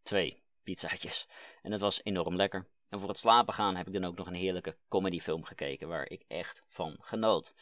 twee 0.02 0.42
pizzaatjes. 0.64 1.28
En 1.62 1.72
het 1.72 1.82
was 1.82 2.04
enorm 2.04 2.36
lekker. 2.36 2.68
En 2.90 3.00
voor 3.00 3.10
het 3.10 3.18
slapen 3.18 3.54
gaan 3.54 3.76
heb 3.76 3.88
ik 3.88 3.94
dan 3.94 4.06
ook 4.06 4.18
nog 4.18 4.28
een 4.28 4.34
heerlijke 4.34 4.78
comedyfilm 4.88 5.44
gekeken 5.44 5.88
waar 5.88 6.10
ik 6.10 6.24
echt 6.28 6.64
van 6.68 6.98
genoot. 7.00 7.56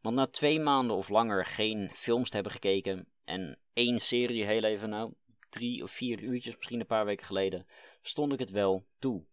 Want 0.00 0.16
na 0.16 0.26
twee 0.26 0.60
maanden 0.60 0.96
of 0.96 1.08
langer 1.08 1.44
geen 1.44 1.90
films 1.94 2.28
te 2.28 2.34
hebben 2.34 2.52
gekeken 2.52 3.08
en 3.24 3.58
één 3.72 3.98
serie 3.98 4.44
heel 4.44 4.62
even, 4.62 4.88
nou, 4.88 5.12
drie 5.48 5.82
of 5.82 5.90
vier 5.90 6.20
uurtjes 6.20 6.56
misschien 6.56 6.80
een 6.80 6.86
paar 6.86 7.04
weken 7.04 7.26
geleden, 7.26 7.66
stond 8.00 8.32
ik 8.32 8.38
het 8.38 8.50
wel 8.50 8.86
toe. 8.98 9.24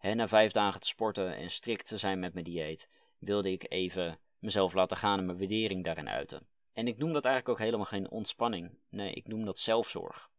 Na 0.00 0.28
vijf 0.28 0.52
dagen 0.52 0.80
te 0.80 0.86
sporten 0.86 1.36
en 1.36 1.50
strikt 1.50 1.86
te 1.86 1.96
zijn 1.96 2.18
met 2.18 2.32
mijn 2.32 2.44
dieet, 2.44 2.88
wilde 3.18 3.50
ik 3.50 3.72
even 3.72 4.18
mezelf 4.38 4.72
laten 4.72 4.96
gaan 4.96 5.18
en 5.18 5.26
mijn 5.26 5.38
waardering 5.38 5.84
daarin 5.84 6.08
uiten. 6.08 6.53
En 6.74 6.88
ik 6.88 6.98
noem 6.98 7.12
dat 7.12 7.24
eigenlijk 7.24 7.58
ook 7.58 7.64
helemaal 7.64 7.86
geen 7.86 8.10
ontspanning. 8.10 8.78
Nee, 8.88 9.12
ik 9.12 9.26
noem 9.26 9.44
dat 9.44 9.58
zelfzorg. 9.58 10.30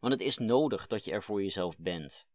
Want 0.00 0.12
het 0.12 0.22
is 0.22 0.38
nodig 0.38 0.86
dat 0.86 1.04
je 1.04 1.12
er 1.12 1.22
voor 1.22 1.42
jezelf 1.42 1.78
bent. 1.78 2.26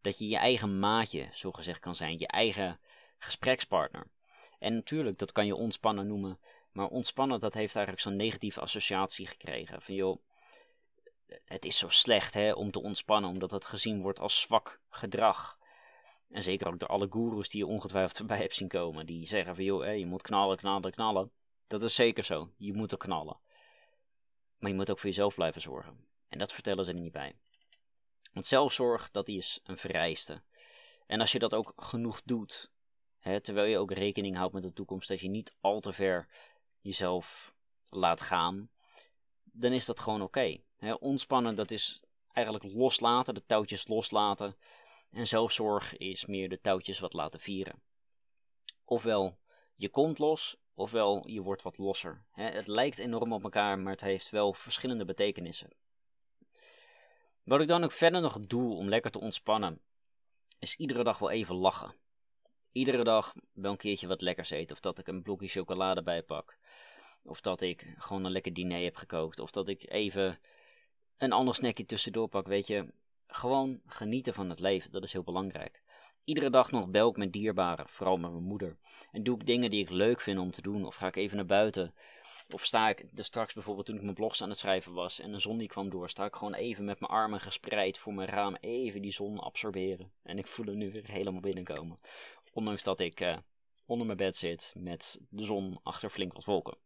Dat 0.00 0.18
je 0.18 0.28
je 0.28 0.36
eigen 0.36 0.78
maatje, 0.78 1.28
zo 1.32 1.52
gezegd, 1.52 1.80
kan 1.80 1.94
zijn. 1.94 2.18
Je 2.18 2.26
eigen 2.26 2.80
gesprekspartner. 3.18 4.06
En 4.58 4.74
natuurlijk, 4.74 5.18
dat 5.18 5.32
kan 5.32 5.46
je 5.46 5.54
ontspannen 5.54 6.06
noemen. 6.06 6.38
Maar 6.72 6.88
ontspannen, 6.88 7.40
dat 7.40 7.54
heeft 7.54 7.76
eigenlijk 7.76 8.06
zo'n 8.06 8.16
negatieve 8.16 8.60
associatie 8.60 9.26
gekregen. 9.26 9.82
Van 9.82 9.94
joh, 9.94 10.22
het 11.44 11.64
is 11.64 11.78
zo 11.78 11.88
slecht 11.88 12.34
hè, 12.34 12.52
om 12.52 12.70
te 12.70 12.82
ontspannen, 12.82 13.30
omdat 13.30 13.50
het 13.50 13.64
gezien 13.64 14.00
wordt 14.00 14.18
als 14.18 14.40
zwak 14.40 14.80
gedrag. 14.88 15.58
En 16.28 16.42
zeker 16.42 16.66
ook 16.66 16.78
door 16.78 16.88
alle 16.88 17.06
goeroes 17.10 17.48
die 17.48 17.60
je 17.60 17.66
ongetwijfeld 17.66 18.16
voorbij 18.18 18.38
hebt 18.38 18.54
zien 18.54 18.68
komen. 18.68 19.06
Die 19.06 19.26
zeggen 19.26 19.54
van 19.54 19.64
joh, 19.64 19.96
je 19.98 20.06
moet 20.06 20.22
knallen, 20.22 20.56
knallen, 20.56 20.90
knallen. 20.90 21.30
Dat 21.66 21.82
is 21.82 21.94
zeker 21.94 22.24
zo. 22.24 22.50
Je 22.56 22.72
moet 22.72 22.92
er 22.92 22.98
knallen. 22.98 23.38
Maar 24.58 24.70
je 24.70 24.76
moet 24.76 24.90
ook 24.90 24.98
voor 24.98 25.08
jezelf 25.08 25.34
blijven 25.34 25.60
zorgen. 25.60 26.06
En 26.28 26.38
dat 26.38 26.52
vertellen 26.52 26.84
ze 26.84 26.92
er 26.92 27.00
niet 27.00 27.12
bij. 27.12 27.36
Want 28.32 28.46
zelfzorg, 28.46 29.10
dat 29.10 29.28
is 29.28 29.60
een 29.64 29.76
vereiste. 29.76 30.42
En 31.06 31.20
als 31.20 31.32
je 31.32 31.38
dat 31.38 31.54
ook 31.54 31.72
genoeg 31.76 32.22
doet, 32.24 32.70
hè, 33.18 33.40
terwijl 33.40 33.66
je 33.66 33.78
ook 33.78 33.92
rekening 33.92 34.36
houdt 34.36 34.54
met 34.54 34.62
de 34.62 34.72
toekomst, 34.72 35.08
dat 35.08 35.20
je 35.20 35.28
niet 35.28 35.54
al 35.60 35.80
te 35.80 35.92
ver 35.92 36.28
jezelf 36.80 37.54
laat 37.88 38.20
gaan, 38.20 38.70
dan 39.42 39.72
is 39.72 39.84
dat 39.84 40.00
gewoon 40.00 40.22
oké. 40.22 40.56
Ontspannen, 40.98 41.56
dat 41.56 41.70
is 41.70 42.02
eigenlijk 42.32 42.74
loslaten, 42.74 43.34
de 43.34 43.46
touwtjes 43.46 43.88
loslaten. 43.88 44.56
En 45.10 45.26
zelfzorg 45.26 45.96
is 45.96 46.26
meer 46.26 46.48
de 46.48 46.60
touwtjes 46.60 46.98
wat 46.98 47.12
laten 47.12 47.40
vieren. 47.40 47.82
Ofwel, 48.84 49.38
je 49.74 49.88
komt 49.88 50.18
los, 50.18 50.56
ofwel 50.74 51.28
je 51.28 51.42
wordt 51.42 51.62
wat 51.62 51.78
losser. 51.78 52.24
het 52.30 52.66
lijkt 52.66 52.98
enorm 52.98 53.32
op 53.32 53.44
elkaar, 53.44 53.78
maar 53.78 53.92
het 53.92 54.00
heeft 54.00 54.30
wel 54.30 54.52
verschillende 54.52 55.04
betekenissen. 55.04 55.70
Wat 57.42 57.60
ik 57.60 57.68
dan 57.68 57.84
ook 57.84 57.92
verder 57.92 58.20
nog 58.20 58.40
doe 58.40 58.74
om 58.74 58.88
lekker 58.88 59.10
te 59.10 59.20
ontspannen, 59.20 59.80
is 60.58 60.76
iedere 60.76 61.04
dag 61.04 61.18
wel 61.18 61.30
even 61.30 61.54
lachen. 61.54 61.94
Iedere 62.72 63.04
dag 63.04 63.34
wel 63.52 63.70
een 63.70 63.76
keertje 63.76 64.06
wat 64.06 64.20
lekkers 64.20 64.50
eten, 64.50 64.76
of 64.76 64.80
dat 64.80 64.98
ik 64.98 65.06
een 65.06 65.22
blokje 65.22 65.48
chocolade 65.48 66.02
bijpak. 66.02 66.58
Of 67.22 67.40
dat 67.40 67.60
ik 67.60 67.94
gewoon 67.98 68.24
een 68.24 68.32
lekker 68.32 68.52
diner 68.52 68.82
heb 68.82 68.96
gekookt, 68.96 69.38
of 69.38 69.50
dat 69.50 69.68
ik 69.68 69.90
even 69.90 70.38
een 71.16 71.32
ander 71.32 71.54
snackje 71.54 71.86
tussendoor 71.86 72.28
pak, 72.28 72.46
weet 72.46 72.66
je. 72.66 72.92
Gewoon 73.26 73.80
genieten 73.86 74.34
van 74.34 74.50
het 74.50 74.60
leven, 74.60 74.92
dat 74.92 75.04
is 75.04 75.12
heel 75.12 75.22
belangrijk. 75.22 75.82
Iedere 76.24 76.50
dag 76.50 76.70
nog 76.70 76.88
bel 76.88 77.10
ik 77.10 77.16
met 77.16 77.32
dierbaren, 77.32 77.88
vooral 77.88 78.16
met 78.16 78.30
mijn 78.30 78.42
moeder. 78.42 78.76
En 79.12 79.22
doe 79.22 79.38
ik 79.38 79.46
dingen 79.46 79.70
die 79.70 79.82
ik 79.82 79.90
leuk 79.90 80.20
vind 80.20 80.38
om 80.38 80.50
te 80.50 80.62
doen. 80.62 80.84
Of 80.84 80.96
ga 80.96 81.06
ik 81.06 81.16
even 81.16 81.36
naar 81.36 81.46
buiten. 81.46 81.94
Of 82.50 82.64
sta 82.64 82.88
ik 82.88 83.04
er 83.14 83.24
straks 83.24 83.52
bijvoorbeeld 83.52 83.86
toen 83.86 83.96
ik 83.96 84.02
mijn 84.02 84.14
blogs 84.14 84.42
aan 84.42 84.48
het 84.48 84.58
schrijven 84.58 84.92
was 84.92 85.20
en 85.20 85.32
de 85.32 85.38
zon 85.38 85.58
die 85.58 85.68
kwam 85.68 85.90
door, 85.90 86.08
sta 86.08 86.24
ik 86.24 86.34
gewoon 86.34 86.54
even 86.54 86.84
met 86.84 87.00
mijn 87.00 87.12
armen 87.12 87.40
gespreid 87.40 87.98
voor 87.98 88.14
mijn 88.14 88.28
raam, 88.28 88.56
even 88.60 89.02
die 89.02 89.12
zon 89.12 89.38
absorberen. 89.38 90.12
En 90.22 90.38
ik 90.38 90.46
voel 90.46 90.66
er 90.66 90.76
nu 90.76 90.92
weer 90.92 91.06
helemaal 91.06 91.40
binnenkomen. 91.40 91.98
Ondanks 92.52 92.82
dat 92.82 93.00
ik 93.00 93.20
uh, 93.20 93.36
onder 93.86 94.06
mijn 94.06 94.18
bed 94.18 94.36
zit 94.36 94.72
met 94.76 95.20
de 95.28 95.42
zon 95.42 95.80
achter 95.82 96.10
flink 96.10 96.32
wat 96.32 96.44
wolken. 96.44 96.76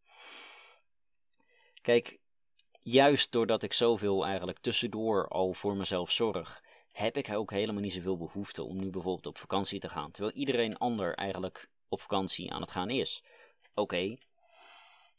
Kijk, 1.81 2.19
juist 2.83 3.33
doordat 3.33 3.63
ik 3.63 3.73
zoveel 3.73 4.25
eigenlijk 4.27 4.59
tussendoor 4.59 5.29
al 5.29 5.53
voor 5.53 5.77
mezelf 5.77 6.11
zorg, 6.11 6.63
heb 6.93 7.17
ik 7.17 7.31
ook 7.31 7.51
helemaal 7.51 7.83
niet 7.83 7.93
zoveel 7.93 8.17
behoefte 8.17 8.63
om 8.63 8.79
nu 8.79 8.91
bijvoorbeeld 8.91 9.27
op 9.27 9.39
vakantie 9.39 9.81
te 9.81 9.89
gaan. 9.89 10.11
Terwijl 10.11 10.35
iedereen 10.35 10.77
ander 10.77 11.15
eigenlijk 11.15 11.69
op 11.89 12.01
vakantie 12.01 12.53
aan 12.53 12.61
het 12.61 12.71
gaan 12.71 12.91
is. 12.91 13.23
Oké, 13.75 14.17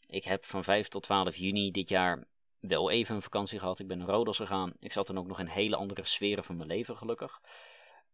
ik 0.07 0.23
heb 0.23 0.45
van 0.45 0.63
5 0.63 0.87
tot 0.87 1.03
12 1.03 1.35
juni 1.35 1.71
dit 1.71 1.89
jaar 1.89 2.27
wel 2.59 2.89
even 2.89 3.15
een 3.15 3.21
vakantie 3.21 3.59
gehad. 3.59 3.79
Ik 3.79 3.87
ben 3.87 3.97
naar 3.97 4.07
Rodos 4.07 4.37
gegaan. 4.37 4.73
Ik 4.79 4.91
zat 4.91 5.07
dan 5.07 5.17
ook 5.17 5.27
nog 5.27 5.39
in 5.39 5.47
hele 5.47 5.75
andere 5.75 6.05
sferen 6.05 6.43
van 6.43 6.55
mijn 6.55 6.69
leven, 6.69 6.97
gelukkig. 6.97 7.41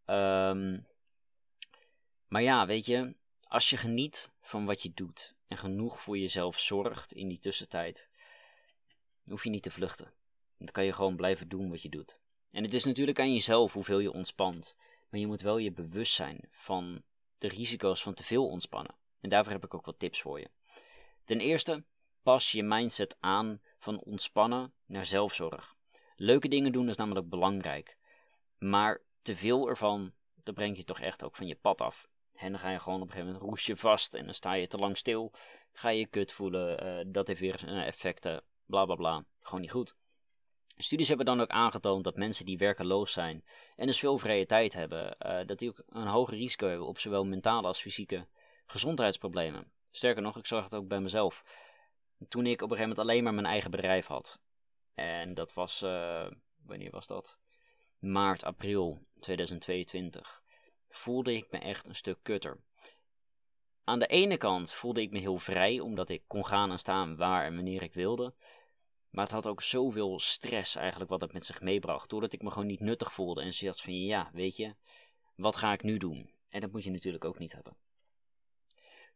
Ehm, 0.05 0.79
maar 2.27 2.41
ja, 2.41 2.65
weet 2.65 2.85
je, 2.85 3.15
als 3.47 3.69
je 3.69 3.77
geniet 3.77 4.31
van 4.41 4.65
wat 4.65 4.81
je 4.81 4.91
doet 4.93 5.35
en 5.47 5.57
genoeg 5.57 6.01
voor 6.01 6.17
jezelf 6.17 6.59
zorgt 6.59 7.13
in 7.13 7.27
die 7.27 7.39
tussentijd, 7.39 8.09
hoef 9.29 9.43
je 9.43 9.49
niet 9.49 9.63
te 9.63 9.71
vluchten. 9.71 10.13
Dan 10.57 10.71
kan 10.71 10.85
je 10.85 10.93
gewoon 10.93 11.15
blijven 11.15 11.49
doen 11.49 11.69
wat 11.69 11.81
je 11.81 11.89
doet. 11.89 12.19
En 12.55 12.63
het 12.63 12.73
is 12.73 12.83
natuurlijk 12.83 13.19
aan 13.19 13.33
jezelf 13.33 13.73
hoeveel 13.73 13.99
je 13.99 14.11
ontspant. 14.11 14.75
Maar 15.09 15.19
je 15.19 15.27
moet 15.27 15.41
wel 15.41 15.57
je 15.57 15.71
bewust 15.71 16.13
zijn 16.13 16.39
van 16.51 17.01
de 17.37 17.47
risico's 17.47 18.01
van 18.01 18.13
te 18.13 18.23
veel 18.23 18.47
ontspannen. 18.47 18.95
En 19.21 19.29
daarvoor 19.29 19.53
heb 19.53 19.63
ik 19.63 19.73
ook 19.73 19.85
wat 19.85 19.99
tips 19.99 20.21
voor 20.21 20.39
je. 20.39 20.49
Ten 21.23 21.39
eerste, 21.39 21.83
pas 22.23 22.51
je 22.51 22.63
mindset 22.63 23.17
aan 23.19 23.61
van 23.79 23.99
ontspannen 23.99 24.73
naar 24.85 25.05
zelfzorg. 25.05 25.75
Leuke 26.15 26.47
dingen 26.47 26.71
doen 26.71 26.89
is 26.89 26.95
namelijk 26.95 27.29
belangrijk. 27.29 27.97
Maar 28.57 29.01
te 29.21 29.35
veel 29.35 29.69
ervan, 29.69 30.13
dat 30.43 30.55
brengt 30.55 30.77
je 30.77 30.83
toch 30.83 30.99
echt 30.99 31.23
ook 31.23 31.35
van 31.35 31.47
je 31.47 31.55
pad 31.55 31.81
af. 31.81 32.07
En 32.35 32.51
dan 32.51 32.59
ga 32.59 32.69
je 32.69 32.79
gewoon 32.79 33.01
op 33.01 33.07
een 33.07 33.11
gegeven 33.11 33.33
moment 33.33 33.49
roes 33.49 33.65
je 33.65 33.75
vast 33.75 34.13
en 34.13 34.25
dan 34.25 34.33
sta 34.33 34.53
je 34.53 34.67
te 34.67 34.77
lang 34.77 34.97
stil. 34.97 35.31
Ga 35.73 35.89
je 35.89 36.07
kut 36.07 36.31
voelen, 36.31 36.85
uh, 36.85 37.05
dat 37.13 37.27
heeft 37.27 37.39
weer 37.39 37.67
effecten, 37.67 38.43
bla 38.65 38.85
bla 38.85 38.95
bla. 38.95 39.25
Gewoon 39.41 39.61
niet 39.61 39.71
goed. 39.71 39.95
Studies 40.77 41.07
hebben 41.07 41.25
dan 41.25 41.41
ook 41.41 41.49
aangetoond 41.49 42.03
dat 42.03 42.15
mensen 42.15 42.45
die 42.45 42.57
werkeloos 42.57 43.11
zijn 43.11 43.43
en 43.75 43.87
dus 43.87 43.99
veel 43.99 44.17
vrije 44.17 44.45
tijd 44.45 44.73
hebben, 44.73 45.15
uh, 45.25 45.39
dat 45.45 45.59
die 45.59 45.69
ook 45.69 45.83
een 45.87 46.07
hoger 46.07 46.37
risico 46.37 46.67
hebben 46.67 46.87
op 46.87 46.99
zowel 46.99 47.25
mentale 47.25 47.67
als 47.67 47.81
fysieke 47.81 48.27
gezondheidsproblemen. 48.65 49.71
Sterker 49.91 50.21
nog, 50.21 50.37
ik 50.37 50.45
zag 50.45 50.63
het 50.63 50.73
ook 50.73 50.87
bij 50.87 50.99
mezelf. 50.99 51.43
Toen 52.29 52.45
ik 52.45 52.61
op 52.61 52.71
een 52.71 52.77
gegeven 52.77 52.89
moment 52.89 52.99
alleen 52.99 53.23
maar 53.23 53.33
mijn 53.33 53.45
eigen 53.45 53.71
bedrijf 53.71 54.05
had. 54.05 54.39
En 54.93 55.33
dat 55.33 55.53
was, 55.53 55.81
uh, 55.81 56.27
wanneer 56.65 56.91
was 56.91 57.07
dat? 57.07 57.37
Maart, 57.99 58.43
april 58.43 59.05
2022. 59.19 60.41
Voelde 60.89 61.33
ik 61.33 61.47
me 61.51 61.57
echt 61.57 61.87
een 61.87 61.95
stuk 61.95 62.17
kutter. 62.21 62.59
Aan 63.83 63.99
de 63.99 64.07
ene 64.07 64.37
kant 64.37 64.73
voelde 64.73 65.01
ik 65.01 65.11
me 65.11 65.19
heel 65.19 65.37
vrij, 65.37 65.79
omdat 65.79 66.09
ik 66.09 66.23
kon 66.27 66.45
gaan 66.45 66.71
en 66.71 66.79
staan 66.79 67.15
waar 67.15 67.45
en 67.45 67.55
wanneer 67.55 67.81
ik 67.81 67.93
wilde. 67.93 68.33
Maar 69.15 69.23
het 69.23 69.33
had 69.33 69.47
ook 69.47 69.61
zoveel 69.61 70.19
stress 70.19 70.75
eigenlijk 70.75 71.09
wat 71.09 71.21
het 71.21 71.33
met 71.33 71.45
zich 71.45 71.61
meebracht. 71.61 72.09
Doordat 72.09 72.33
ik 72.33 72.41
me 72.41 72.51
gewoon 72.51 72.67
niet 72.67 72.79
nuttig 72.79 73.13
voelde 73.13 73.41
en 73.41 73.53
zoiets 73.53 73.81
van 73.81 73.93
ja, 73.93 74.29
weet 74.33 74.55
je, 74.55 74.75
wat 75.35 75.55
ga 75.55 75.73
ik 75.73 75.83
nu 75.83 75.97
doen? 75.97 76.29
En 76.49 76.61
dat 76.61 76.71
moet 76.71 76.83
je 76.83 76.91
natuurlijk 76.91 77.25
ook 77.25 77.39
niet 77.39 77.53
hebben. 77.53 77.75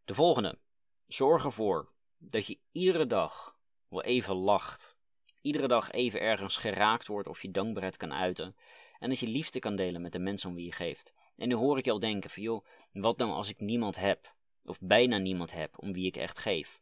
De 0.05 0.13
volgende. 0.13 0.57
Zorg 1.07 1.43
ervoor 1.43 1.91
dat 2.17 2.47
je 2.47 2.59
iedere 2.71 3.05
dag 3.05 3.57
wel 3.87 4.03
even 4.03 4.35
lacht. 4.35 4.97
Iedere 5.41 5.67
dag 5.67 5.91
even 5.91 6.21
ergens 6.21 6.57
geraakt 6.57 7.07
wordt 7.07 7.27
of 7.27 7.41
je 7.41 7.51
dankbaarheid 7.51 7.97
kan 7.97 8.13
uiten. 8.13 8.55
En 8.99 9.09
dat 9.09 9.19
je 9.19 9.27
liefde 9.27 9.59
kan 9.59 9.75
delen 9.75 10.01
met 10.01 10.11
de 10.11 10.19
mensen 10.19 10.49
om 10.49 10.55
wie 10.55 10.65
je 10.65 10.71
geeft. 10.71 11.13
En 11.35 11.47
nu 11.47 11.55
hoor 11.55 11.77
ik 11.77 11.85
je 11.85 11.91
al 11.91 11.99
denken 11.99 12.29
van 12.29 12.43
joh, 12.43 12.65
wat 12.91 13.17
nou 13.17 13.31
als 13.31 13.49
ik 13.49 13.59
niemand 13.59 13.95
heb? 13.95 14.33
Of 14.65 14.79
bijna 14.81 15.17
niemand 15.17 15.51
heb 15.51 15.79
om 15.79 15.93
wie 15.93 16.05
ik 16.05 16.15
echt 16.15 16.39
geef? 16.39 16.79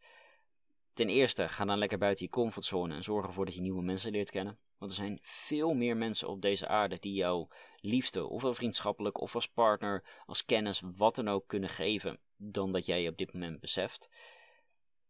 Ten 0.98 1.10
eerste, 1.10 1.50
ga 1.50 1.66
dan 1.66 1.78
lekker 1.78 1.98
buiten 1.98 2.26
je 2.26 2.32
comfortzone 2.32 2.96
en 2.96 3.04
zorg 3.04 3.26
ervoor 3.26 3.46
dat 3.46 3.54
je 3.54 3.62
nieuwe 3.62 3.82
mensen 3.82 4.12
leert 4.12 4.32
kennen. 4.32 4.58
Want 4.78 4.92
er 4.92 4.98
zijn 4.98 5.20
veel 5.22 5.74
meer 5.74 5.98
mensen 5.98 6.28
op 6.28 6.42
deze 6.42 6.68
aarde 6.68 7.00
die 7.00 7.14
jou 7.14 7.48
liefde, 7.80 8.28
ofwel 8.28 8.54
vriendschappelijk, 8.54 9.22
of 9.22 9.36
als 9.36 9.48
partner, 9.48 10.04
als 10.26 10.46
kennis, 10.46 10.82
wat 10.84 11.16
dan 11.16 11.28
ook 11.28 11.48
kunnen 11.48 11.70
geven, 11.70 12.20
dan 12.38 12.72
dat 12.72 12.86
jij 12.86 13.02
je 13.02 13.10
op 13.10 13.18
dit 13.18 13.34
moment 13.34 13.60
beseft. 13.60 14.10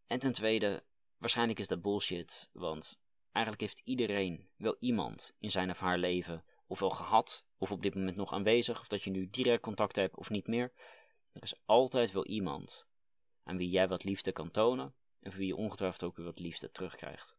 En 0.07 0.19
ten 0.19 0.31
tweede, 0.31 0.83
waarschijnlijk 1.17 1.59
is 1.59 1.67
dat 1.67 1.81
bullshit, 1.81 2.49
want 2.53 3.01
eigenlijk 3.31 3.65
heeft 3.65 3.81
iedereen 3.85 4.49
wel 4.57 4.75
iemand 4.79 5.35
in 5.39 5.51
zijn 5.51 5.69
of 5.69 5.79
haar 5.79 5.97
leven, 5.97 6.43
ofwel 6.65 6.89
gehad, 6.89 7.45
of 7.57 7.71
op 7.71 7.81
dit 7.81 7.95
moment 7.95 8.15
nog 8.15 8.33
aanwezig, 8.33 8.79
of 8.79 8.87
dat 8.87 9.03
je 9.03 9.09
nu 9.09 9.29
direct 9.29 9.61
contact 9.61 9.95
hebt 9.95 10.17
of 10.17 10.29
niet 10.29 10.47
meer. 10.47 10.73
Er 11.31 11.43
is 11.43 11.61
altijd 11.65 12.11
wel 12.11 12.25
iemand 12.25 12.87
aan 13.43 13.57
wie 13.57 13.69
jij 13.69 13.87
wat 13.87 14.03
liefde 14.03 14.31
kan 14.31 14.51
tonen, 14.51 14.93
en 15.27 15.33
voor 15.33 15.41
wie 15.41 15.51
je 15.51 15.55
ongetwijfeld 15.55 16.03
ook 16.03 16.15
weer 16.15 16.25
wat 16.25 16.39
liefde 16.39 16.71
terugkrijgt. 16.71 17.35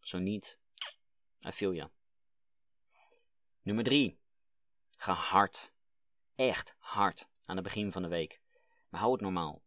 Zo 0.00 0.18
niet, 0.18 0.58
I 1.46 1.50
feel 1.50 1.72
ya. 1.72 1.90
Nummer 3.62 3.84
3. 3.84 4.18
Ga 4.98 5.12
hard. 5.12 5.72
Echt 6.34 6.74
hard 6.78 7.28
aan 7.44 7.56
het 7.56 7.64
begin 7.64 7.92
van 7.92 8.02
de 8.02 8.08
week. 8.08 8.40
Maar 8.88 9.00
hou 9.00 9.12
het 9.12 9.20
normaal. 9.20 9.62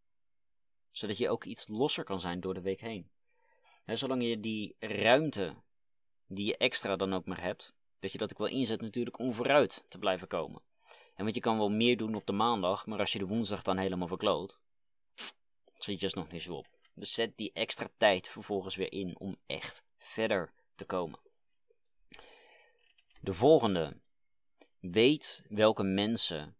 Zodat 0.92 1.18
je 1.18 1.30
ook 1.30 1.44
iets 1.44 1.68
losser 1.68 2.04
kan 2.04 2.20
zijn 2.20 2.40
door 2.40 2.54
de 2.54 2.62
week 2.62 2.82
heen. 2.82 3.10
En 3.86 3.98
zolang 3.98 4.24
je 4.24 4.40
die 4.40 4.76
ruimte 4.80 5.56
die 6.28 6.46
je 6.46 6.58
extra 6.58 6.96
dan 6.96 7.14
ook 7.14 7.26
maar 7.26 7.42
hebt, 7.42 7.74
dat 8.00 8.12
je 8.12 8.18
dat 8.18 8.32
ook 8.32 8.38
wel 8.38 8.48
inzet 8.48 8.82
natuurlijk 8.82 9.20
om 9.20 9.34
vooruit 9.34 9.86
te 9.88 9.98
blijven 9.98 10.28
komen. 10.28 10.62
En 11.16 11.24
want 11.24 11.36
je 11.36 11.42
kan 11.42 11.58
wel 11.58 11.70
meer 11.70 11.98
doen 11.98 12.16
op 12.16 12.26
de 12.26 12.34
maandag, 12.34 12.86
maar 12.86 13.00
als 13.00 13.12
je 13.12 13.20
de 13.20 13.28
woensdag 13.28 13.62
dan 13.62 13.78
helemaal 13.78 14.08
verkloot, 14.08 14.60
zit 15.78 16.00
je 16.00 16.06
dus 16.06 16.14
nog 16.14 16.32
niet 16.32 16.42
zo 16.42 16.54
op. 16.54 16.77
Dus 16.98 17.14
zet 17.14 17.38
die 17.38 17.52
extra 17.54 17.90
tijd 17.98 18.28
vervolgens 18.28 18.76
weer 18.76 18.92
in 18.92 19.20
om 19.20 19.38
echt 19.46 19.84
verder 19.98 20.54
te 20.76 20.86
komen. 20.86 21.20
De 23.22 23.34
volgende. 23.34 23.98
Weet 24.80 25.44
welke 25.50 25.84
mensen 25.84 26.56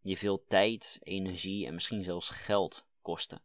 je 0.00 0.16
veel 0.16 0.44
tijd, 0.44 0.98
energie 1.02 1.66
en 1.66 1.74
misschien 1.74 2.02
zelfs 2.02 2.30
geld 2.30 2.86
kosten. 3.02 3.42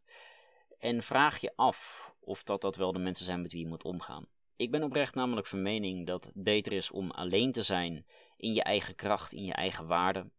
En 0.78 1.02
vraag 1.02 1.40
je 1.40 1.52
af 1.56 2.12
of 2.20 2.42
dat, 2.42 2.60
dat 2.60 2.76
wel 2.76 2.92
de 2.92 2.98
mensen 2.98 3.26
zijn 3.26 3.42
met 3.42 3.52
wie 3.52 3.60
je 3.60 3.68
moet 3.68 3.84
omgaan. 3.84 4.26
Ik 4.56 4.70
ben 4.70 4.82
oprecht 4.82 5.14
namelijk 5.14 5.46
van 5.46 5.62
mening 5.62 6.06
dat 6.06 6.24
het 6.24 6.34
beter 6.34 6.72
is 6.72 6.90
om 6.90 7.10
alleen 7.10 7.52
te 7.52 7.62
zijn 7.62 8.06
in 8.36 8.52
je 8.52 8.62
eigen 8.62 8.94
kracht, 8.94 9.32
in 9.32 9.44
je 9.44 9.52
eigen 9.52 9.86
waarde, 9.86 10.30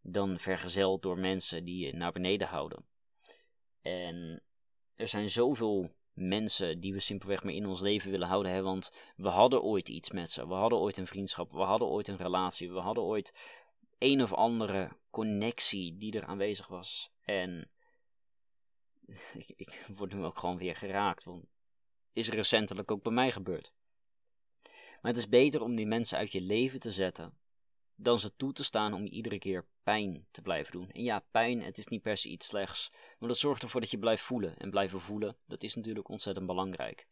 dan 0.00 0.38
vergezeld 0.38 1.02
door 1.02 1.18
mensen 1.18 1.64
die 1.64 1.86
je 1.86 1.94
naar 1.94 2.12
beneden 2.12 2.48
houden. 2.48 2.84
En 3.82 4.42
er 4.98 5.08
zijn 5.08 5.30
zoveel 5.30 5.90
mensen 6.12 6.80
die 6.80 6.92
we 6.92 7.00
simpelweg 7.00 7.44
meer 7.44 7.54
in 7.54 7.66
ons 7.66 7.80
leven 7.80 8.10
willen 8.10 8.28
houden. 8.28 8.52
Hè? 8.52 8.62
Want 8.62 8.90
we 9.16 9.28
hadden 9.28 9.62
ooit 9.62 9.88
iets 9.88 10.10
met 10.10 10.30
ze. 10.30 10.48
We 10.48 10.54
hadden 10.54 10.78
ooit 10.78 10.96
een 10.96 11.06
vriendschap. 11.06 11.52
We 11.52 11.62
hadden 11.62 11.88
ooit 11.88 12.08
een 12.08 12.16
relatie. 12.16 12.72
We 12.72 12.78
hadden 12.78 13.04
ooit 13.04 13.34
een 13.98 14.22
of 14.22 14.32
andere 14.32 14.90
connectie 15.10 15.96
die 15.96 16.12
er 16.12 16.24
aanwezig 16.24 16.66
was. 16.66 17.10
En 17.20 17.70
ik, 19.34 19.52
ik 19.56 19.84
word 19.96 20.14
nu 20.14 20.24
ook 20.24 20.38
gewoon 20.38 20.58
weer 20.58 20.76
geraakt. 20.76 21.26
Is 22.12 22.28
recentelijk 22.28 22.90
ook 22.90 23.02
bij 23.02 23.12
mij 23.12 23.32
gebeurd. 23.32 23.72
Maar 25.00 25.12
het 25.12 25.16
is 25.16 25.28
beter 25.28 25.62
om 25.62 25.74
die 25.74 25.86
mensen 25.86 26.18
uit 26.18 26.32
je 26.32 26.40
leven 26.40 26.80
te 26.80 26.92
zetten 26.92 27.38
dan 27.94 28.18
ze 28.18 28.36
toe 28.36 28.52
te 28.52 28.64
staan 28.64 28.92
om 28.92 29.04
je 29.04 29.10
iedere 29.10 29.38
keer 29.38 29.66
pijn 29.82 30.26
te 30.30 30.42
blijven 30.42 30.72
doen. 30.72 30.90
En 30.90 31.02
ja, 31.02 31.24
pijn, 31.30 31.62
het 31.62 31.78
is 31.78 31.86
niet 31.86 32.02
per 32.02 32.16
se 32.16 32.28
iets 32.28 32.46
slechts, 32.46 32.92
maar 33.18 33.28
dat 33.28 33.38
zorgt 33.38 33.62
ervoor 33.62 33.80
dat 33.80 33.90
je 33.90 33.98
blijft 33.98 34.22
voelen. 34.22 34.56
En 34.56 34.70
blijven 34.70 35.00
voelen, 35.00 35.36
dat 35.46 35.62
is 35.62 35.74
natuurlijk 35.74 36.08
ontzettend 36.08 36.46
belangrijk. 36.46 37.06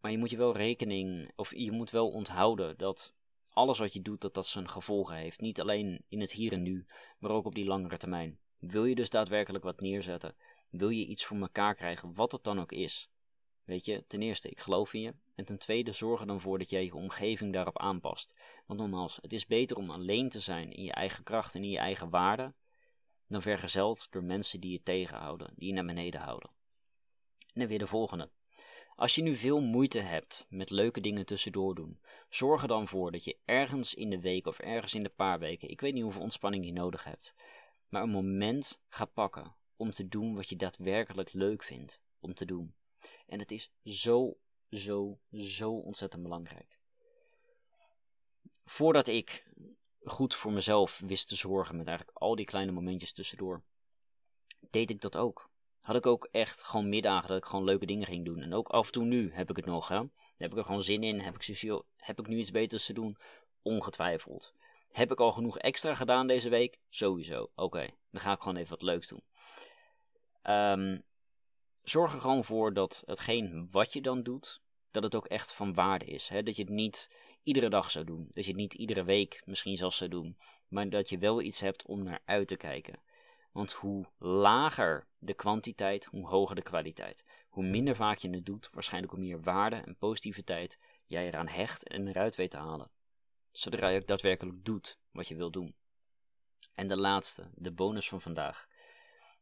Maar 0.00 0.10
je 0.10 0.18
moet 0.18 0.30
je 0.30 0.36
wel 0.36 0.56
rekening, 0.56 1.32
of 1.36 1.54
je 1.54 1.72
moet 1.72 1.90
wel 1.90 2.10
onthouden 2.10 2.78
dat 2.78 3.14
alles 3.48 3.78
wat 3.78 3.92
je 3.92 4.02
doet, 4.02 4.20
dat 4.20 4.34
dat 4.34 4.46
zijn 4.46 4.68
gevolgen 4.68 5.16
heeft. 5.16 5.40
Niet 5.40 5.60
alleen 5.60 6.04
in 6.08 6.20
het 6.20 6.32
hier 6.32 6.52
en 6.52 6.62
nu, 6.62 6.86
maar 7.18 7.30
ook 7.30 7.46
op 7.46 7.54
die 7.54 7.64
langere 7.64 7.96
termijn. 7.96 8.38
Wil 8.58 8.84
je 8.84 8.94
dus 8.94 9.10
daadwerkelijk 9.10 9.64
wat 9.64 9.80
neerzetten? 9.80 10.34
Wil 10.68 10.88
je 10.88 11.06
iets 11.06 11.24
voor 11.24 11.36
elkaar 11.40 11.74
krijgen, 11.74 12.14
wat 12.14 12.32
het 12.32 12.44
dan 12.44 12.60
ook 12.60 12.72
is? 12.72 13.10
Weet 13.64 13.84
je, 13.84 14.04
ten 14.06 14.22
eerste, 14.22 14.48
ik 14.48 14.60
geloof 14.60 14.94
in 14.94 15.00
je. 15.00 15.14
En 15.34 15.44
ten 15.44 15.58
tweede, 15.58 15.92
zorg 15.92 16.20
er 16.20 16.26
dan 16.26 16.40
voor 16.40 16.58
dat 16.58 16.70
jij 16.70 16.84
je 16.84 16.94
omgeving 16.94 17.52
daarop 17.52 17.78
aanpast. 17.78 18.34
Want 18.66 18.80
nogmaals, 18.80 19.18
het 19.22 19.32
is 19.32 19.46
beter 19.46 19.76
om 19.76 19.90
alleen 19.90 20.28
te 20.28 20.40
zijn 20.40 20.72
in 20.72 20.84
je 20.84 20.92
eigen 20.92 21.24
kracht 21.24 21.54
en 21.54 21.62
in 21.62 21.70
je 21.70 21.78
eigen 21.78 22.10
waarde, 22.10 22.52
dan 23.32 23.42
vergezeld 23.42 24.06
door 24.10 24.24
mensen 24.24 24.60
die 24.60 24.72
je 24.72 24.82
tegenhouden, 24.82 25.52
die 25.56 25.68
je 25.68 25.74
naar 25.74 25.84
beneden 25.84 26.20
houden. 26.20 26.50
En 27.38 27.60
dan 27.60 27.68
weer 27.68 27.78
de 27.78 27.86
volgende. 27.86 28.30
Als 28.96 29.14
je 29.14 29.22
nu 29.22 29.36
veel 29.36 29.60
moeite 29.60 30.00
hebt 30.00 30.46
met 30.48 30.70
leuke 30.70 31.00
dingen 31.00 31.26
tussendoor 31.26 31.74
doen, 31.74 32.00
zorg 32.28 32.62
er 32.62 32.68
dan 32.68 32.88
voor 32.88 33.12
dat 33.12 33.24
je 33.24 33.36
ergens 33.44 33.94
in 33.94 34.10
de 34.10 34.20
week 34.20 34.46
of 34.46 34.58
ergens 34.58 34.94
in 34.94 35.02
de 35.02 35.08
paar 35.08 35.38
weken, 35.38 35.70
ik 35.70 35.80
weet 35.80 35.94
niet 35.94 36.02
hoeveel 36.02 36.22
ontspanning 36.22 36.64
je 36.64 36.72
nodig 36.72 37.04
hebt, 37.04 37.34
maar 37.88 38.02
een 38.02 38.10
moment 38.10 38.82
gaat 38.88 39.12
pakken 39.12 39.54
om 39.76 39.90
te 39.90 40.08
doen 40.08 40.34
wat 40.34 40.48
je 40.48 40.56
daadwerkelijk 40.56 41.32
leuk 41.32 41.62
vindt 41.62 42.00
om 42.20 42.34
te 42.34 42.44
doen. 42.44 42.74
En 43.26 43.38
het 43.38 43.50
is 43.50 43.72
zo, 43.84 44.36
zo, 44.70 45.18
zo 45.32 45.72
ontzettend 45.72 46.22
belangrijk. 46.22 46.78
Voordat 48.64 49.08
ik 49.08 49.46
goed 50.04 50.34
voor 50.34 50.52
mezelf 50.52 50.98
wist 51.04 51.28
te 51.28 51.36
zorgen 51.36 51.76
met 51.76 51.86
eigenlijk 51.86 52.18
al 52.18 52.36
die 52.36 52.46
kleine 52.46 52.72
momentjes 52.72 53.12
tussendoor, 53.12 53.62
deed 54.70 54.90
ik 54.90 55.00
dat 55.00 55.16
ook. 55.16 55.50
Had 55.80 55.96
ik 55.96 56.06
ook 56.06 56.28
echt 56.30 56.62
gewoon 56.62 56.88
middagen 56.88 57.28
dat 57.28 57.36
ik 57.36 57.44
gewoon 57.44 57.64
leuke 57.64 57.86
dingen 57.86 58.06
ging 58.06 58.24
doen. 58.24 58.40
En 58.40 58.54
ook 58.54 58.68
af 58.68 58.86
en 58.86 58.92
toe 58.92 59.04
nu 59.04 59.32
heb 59.32 59.50
ik 59.50 59.56
het 59.56 59.64
nog. 59.64 59.88
Hè? 59.88 60.02
Heb 60.36 60.52
ik 60.52 60.58
er 60.58 60.64
gewoon 60.64 60.82
zin 60.82 61.02
in. 61.02 61.20
Heb 61.20 61.34
ik, 61.34 61.82
heb 61.96 62.18
ik 62.18 62.26
nu 62.26 62.36
iets 62.38 62.50
beters 62.50 62.86
te 62.86 62.92
doen? 62.92 63.16
Ongetwijfeld. 63.62 64.54
Heb 64.92 65.12
ik 65.12 65.20
al 65.20 65.32
genoeg 65.32 65.58
extra 65.58 65.94
gedaan 65.94 66.26
deze 66.26 66.48
week? 66.48 66.78
Sowieso. 66.88 67.50
Oké, 67.54 67.88
dan 68.10 68.20
ga 68.20 68.32
ik 68.32 68.40
gewoon 68.40 68.56
even 68.56 68.70
wat 68.70 68.82
leuks 68.82 69.08
doen. 69.08 69.22
Um, 70.42 71.04
zorg 71.82 72.12
er 72.12 72.20
gewoon 72.20 72.44
voor 72.44 72.74
dat 72.74 73.02
hetgeen 73.06 73.68
wat 73.70 73.92
je 73.92 74.00
dan 74.00 74.22
doet, 74.22 74.60
dat 74.90 75.02
het 75.02 75.14
ook 75.14 75.26
echt 75.26 75.52
van 75.52 75.74
waarde 75.74 76.04
is. 76.04 76.28
Hè? 76.28 76.42
Dat 76.42 76.56
je 76.56 76.62
het 76.62 76.72
niet 76.72 77.10
iedere 77.42 77.68
dag 77.68 77.90
zou 77.90 78.04
doen. 78.04 78.26
Dat 78.30 78.44
je 78.44 78.50
het 78.50 78.60
niet 78.60 78.74
iedere 78.74 79.04
week 79.04 79.42
misschien 79.44 79.76
zelfs 79.76 79.96
zou 79.96 80.10
doen. 80.10 80.38
Maar 80.68 80.88
dat 80.88 81.08
je 81.08 81.18
wel 81.18 81.42
iets 81.42 81.60
hebt 81.60 81.86
om 81.86 82.02
naar 82.02 82.22
uit 82.24 82.48
te 82.48 82.56
kijken. 82.56 83.00
Want 83.52 83.72
hoe 83.72 84.06
lager 84.18 85.06
de 85.18 85.34
kwantiteit, 85.34 86.04
hoe 86.04 86.28
hoger 86.28 86.54
de 86.54 86.62
kwaliteit. 86.62 87.24
Hoe 87.48 87.64
minder 87.64 87.96
vaak 87.96 88.18
je 88.18 88.30
het 88.30 88.46
doet, 88.46 88.70
waarschijnlijk 88.70 89.12
hoe 89.12 89.22
meer 89.22 89.42
waarde 89.42 89.76
en 89.76 89.96
positiviteit 89.96 90.78
jij 91.06 91.26
eraan 91.26 91.48
hecht 91.48 91.88
en 91.88 92.08
eruit 92.08 92.36
weet 92.36 92.50
te 92.50 92.56
halen. 92.56 92.90
Zodra 93.52 93.88
je 93.88 94.00
ook 94.00 94.06
daadwerkelijk 94.06 94.64
doet 94.64 94.98
wat 95.10 95.28
je 95.28 95.36
wil 95.36 95.50
doen. 95.50 95.74
En 96.74 96.88
de 96.88 96.96
laatste, 96.96 97.50
de 97.54 97.72
bonus 97.72 98.08
van 98.08 98.20
vandaag. 98.20 98.68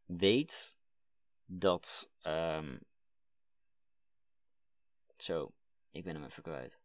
Weet 0.05 0.77
dat. 1.45 2.11
Um... 2.23 2.81
Zo, 5.17 5.53
ik 5.91 6.05
ben 6.05 6.15
hem 6.15 6.25
even 6.25 6.43
kwijt. 6.43 6.80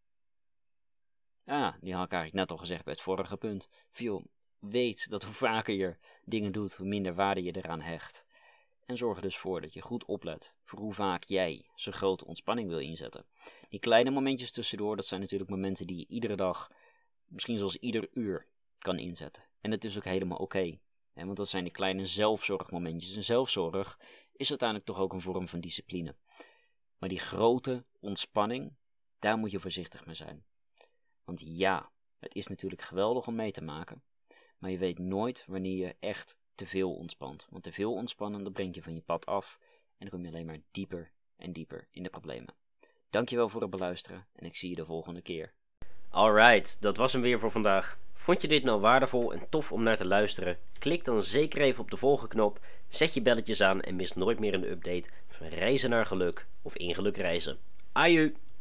Ah, 1.45 1.73
die 1.81 1.93
had 1.93 2.05
ik 2.05 2.11
eigenlijk 2.11 2.33
net 2.33 2.51
al 2.51 2.57
gezegd 2.57 2.83
bij 2.83 2.93
het 2.93 3.01
vorige 3.01 3.37
punt. 3.37 3.69
Viel, 3.91 4.23
weet 4.59 5.09
dat 5.09 5.23
hoe 5.23 5.33
vaker 5.33 5.75
je 5.75 5.95
dingen 6.23 6.51
doet, 6.51 6.73
hoe 6.73 6.87
minder 6.87 7.15
waarde 7.15 7.43
je 7.43 7.55
eraan 7.55 7.81
hecht. 7.81 8.25
En 8.85 8.97
zorg 8.97 9.17
er 9.17 9.23
dus 9.23 9.37
voor 9.37 9.61
dat 9.61 9.73
je 9.73 9.81
goed 9.81 10.05
oplet 10.05 10.53
voor 10.63 10.79
hoe 10.79 10.93
vaak 10.93 11.23
jij 11.23 11.65
zo'n 11.75 11.93
grote 11.93 12.25
ontspanning 12.25 12.69
wil 12.69 12.79
inzetten. 12.79 13.25
Die 13.69 13.79
kleine 13.79 14.11
momentjes 14.11 14.51
tussendoor, 14.51 14.95
dat 14.95 15.05
zijn 15.05 15.21
natuurlijk 15.21 15.49
momenten 15.49 15.87
die 15.87 15.97
je 15.97 16.07
iedere 16.07 16.35
dag, 16.35 16.71
misschien 17.25 17.57
zelfs 17.57 17.77
ieder 17.77 18.07
uur, 18.13 18.47
kan 18.77 18.99
inzetten. 18.99 19.43
En 19.61 19.71
dat 19.71 19.83
is 19.83 19.97
ook 19.97 20.03
helemaal 20.03 20.37
oké. 20.37 20.77
want 21.13 21.37
dat 21.37 21.49
zijn 21.49 21.63
die 21.63 21.73
kleine 21.73 22.05
zelfzorgmomentjes. 22.05 23.15
En 23.15 23.23
zelfzorg 23.23 23.99
is 24.35 24.49
uiteindelijk 24.49 24.89
toch 24.89 24.99
ook 24.99 25.13
een 25.13 25.21
vorm 25.21 25.47
van 25.47 25.59
discipline. 25.59 26.15
Maar 26.97 27.09
die 27.09 27.19
grote 27.19 27.83
ontspanning, 27.99 28.73
daar 29.19 29.37
moet 29.37 29.51
je 29.51 29.59
voorzichtig 29.59 30.05
mee 30.05 30.15
zijn. 30.15 30.45
Want 31.25 31.41
ja, 31.45 31.89
het 32.19 32.35
is 32.35 32.47
natuurlijk 32.47 32.81
geweldig 32.81 33.27
om 33.27 33.35
mee 33.35 33.51
te 33.51 33.63
maken, 33.63 34.01
maar 34.57 34.71
je 34.71 34.77
weet 34.77 34.99
nooit 34.99 35.43
wanneer 35.47 35.77
je 35.77 35.95
echt 35.99 36.37
te 36.55 36.65
veel 36.65 36.93
ontspant. 36.93 37.47
Want 37.49 37.63
te 37.63 37.71
veel 37.71 37.93
ontspannen, 37.93 38.43
dat 38.43 38.53
brengt 38.53 38.75
je 38.75 38.81
van 38.81 38.93
je 38.93 39.01
pad 39.01 39.25
af 39.25 39.59
en 39.61 39.95
dan 39.97 40.09
kom 40.09 40.21
je 40.21 40.27
alleen 40.27 40.45
maar 40.45 40.59
dieper 40.71 41.11
en 41.35 41.51
dieper 41.51 41.87
in 41.91 42.03
de 42.03 42.09
problemen. 42.09 42.53
Dankjewel 43.09 43.49
voor 43.49 43.61
het 43.61 43.69
beluisteren 43.69 44.25
en 44.33 44.45
ik 44.45 44.55
zie 44.55 44.69
je 44.69 44.75
de 44.75 44.85
volgende 44.85 45.21
keer. 45.21 45.53
Alright, 46.09 46.81
dat 46.81 46.97
was 46.97 47.13
hem 47.13 47.21
weer 47.21 47.39
voor 47.39 47.51
vandaag. 47.51 47.99
Vond 48.13 48.41
je 48.41 48.47
dit 48.47 48.63
nou 48.63 48.79
waardevol 48.79 49.33
en 49.33 49.49
tof 49.49 49.71
om 49.71 49.83
naar 49.83 49.97
te 49.97 50.05
luisteren? 50.05 50.57
Klik 50.79 51.05
dan 51.05 51.23
zeker 51.23 51.61
even 51.61 51.83
op 51.83 51.91
de 51.91 51.97
volgende 51.97 52.33
knop, 52.33 52.59
zet 52.87 53.13
je 53.13 53.21
belletjes 53.21 53.61
aan 53.61 53.81
en 53.81 53.95
mis 53.95 54.13
nooit 54.13 54.39
meer 54.39 54.53
een 54.53 54.69
update 54.69 55.09
van 55.27 55.47
reizen 55.47 55.89
naar 55.89 56.05
geluk 56.05 56.47
of 56.61 56.75
in 56.75 56.95
geluk 56.95 57.17
reizen. 57.17 57.57
Aju! 57.91 58.33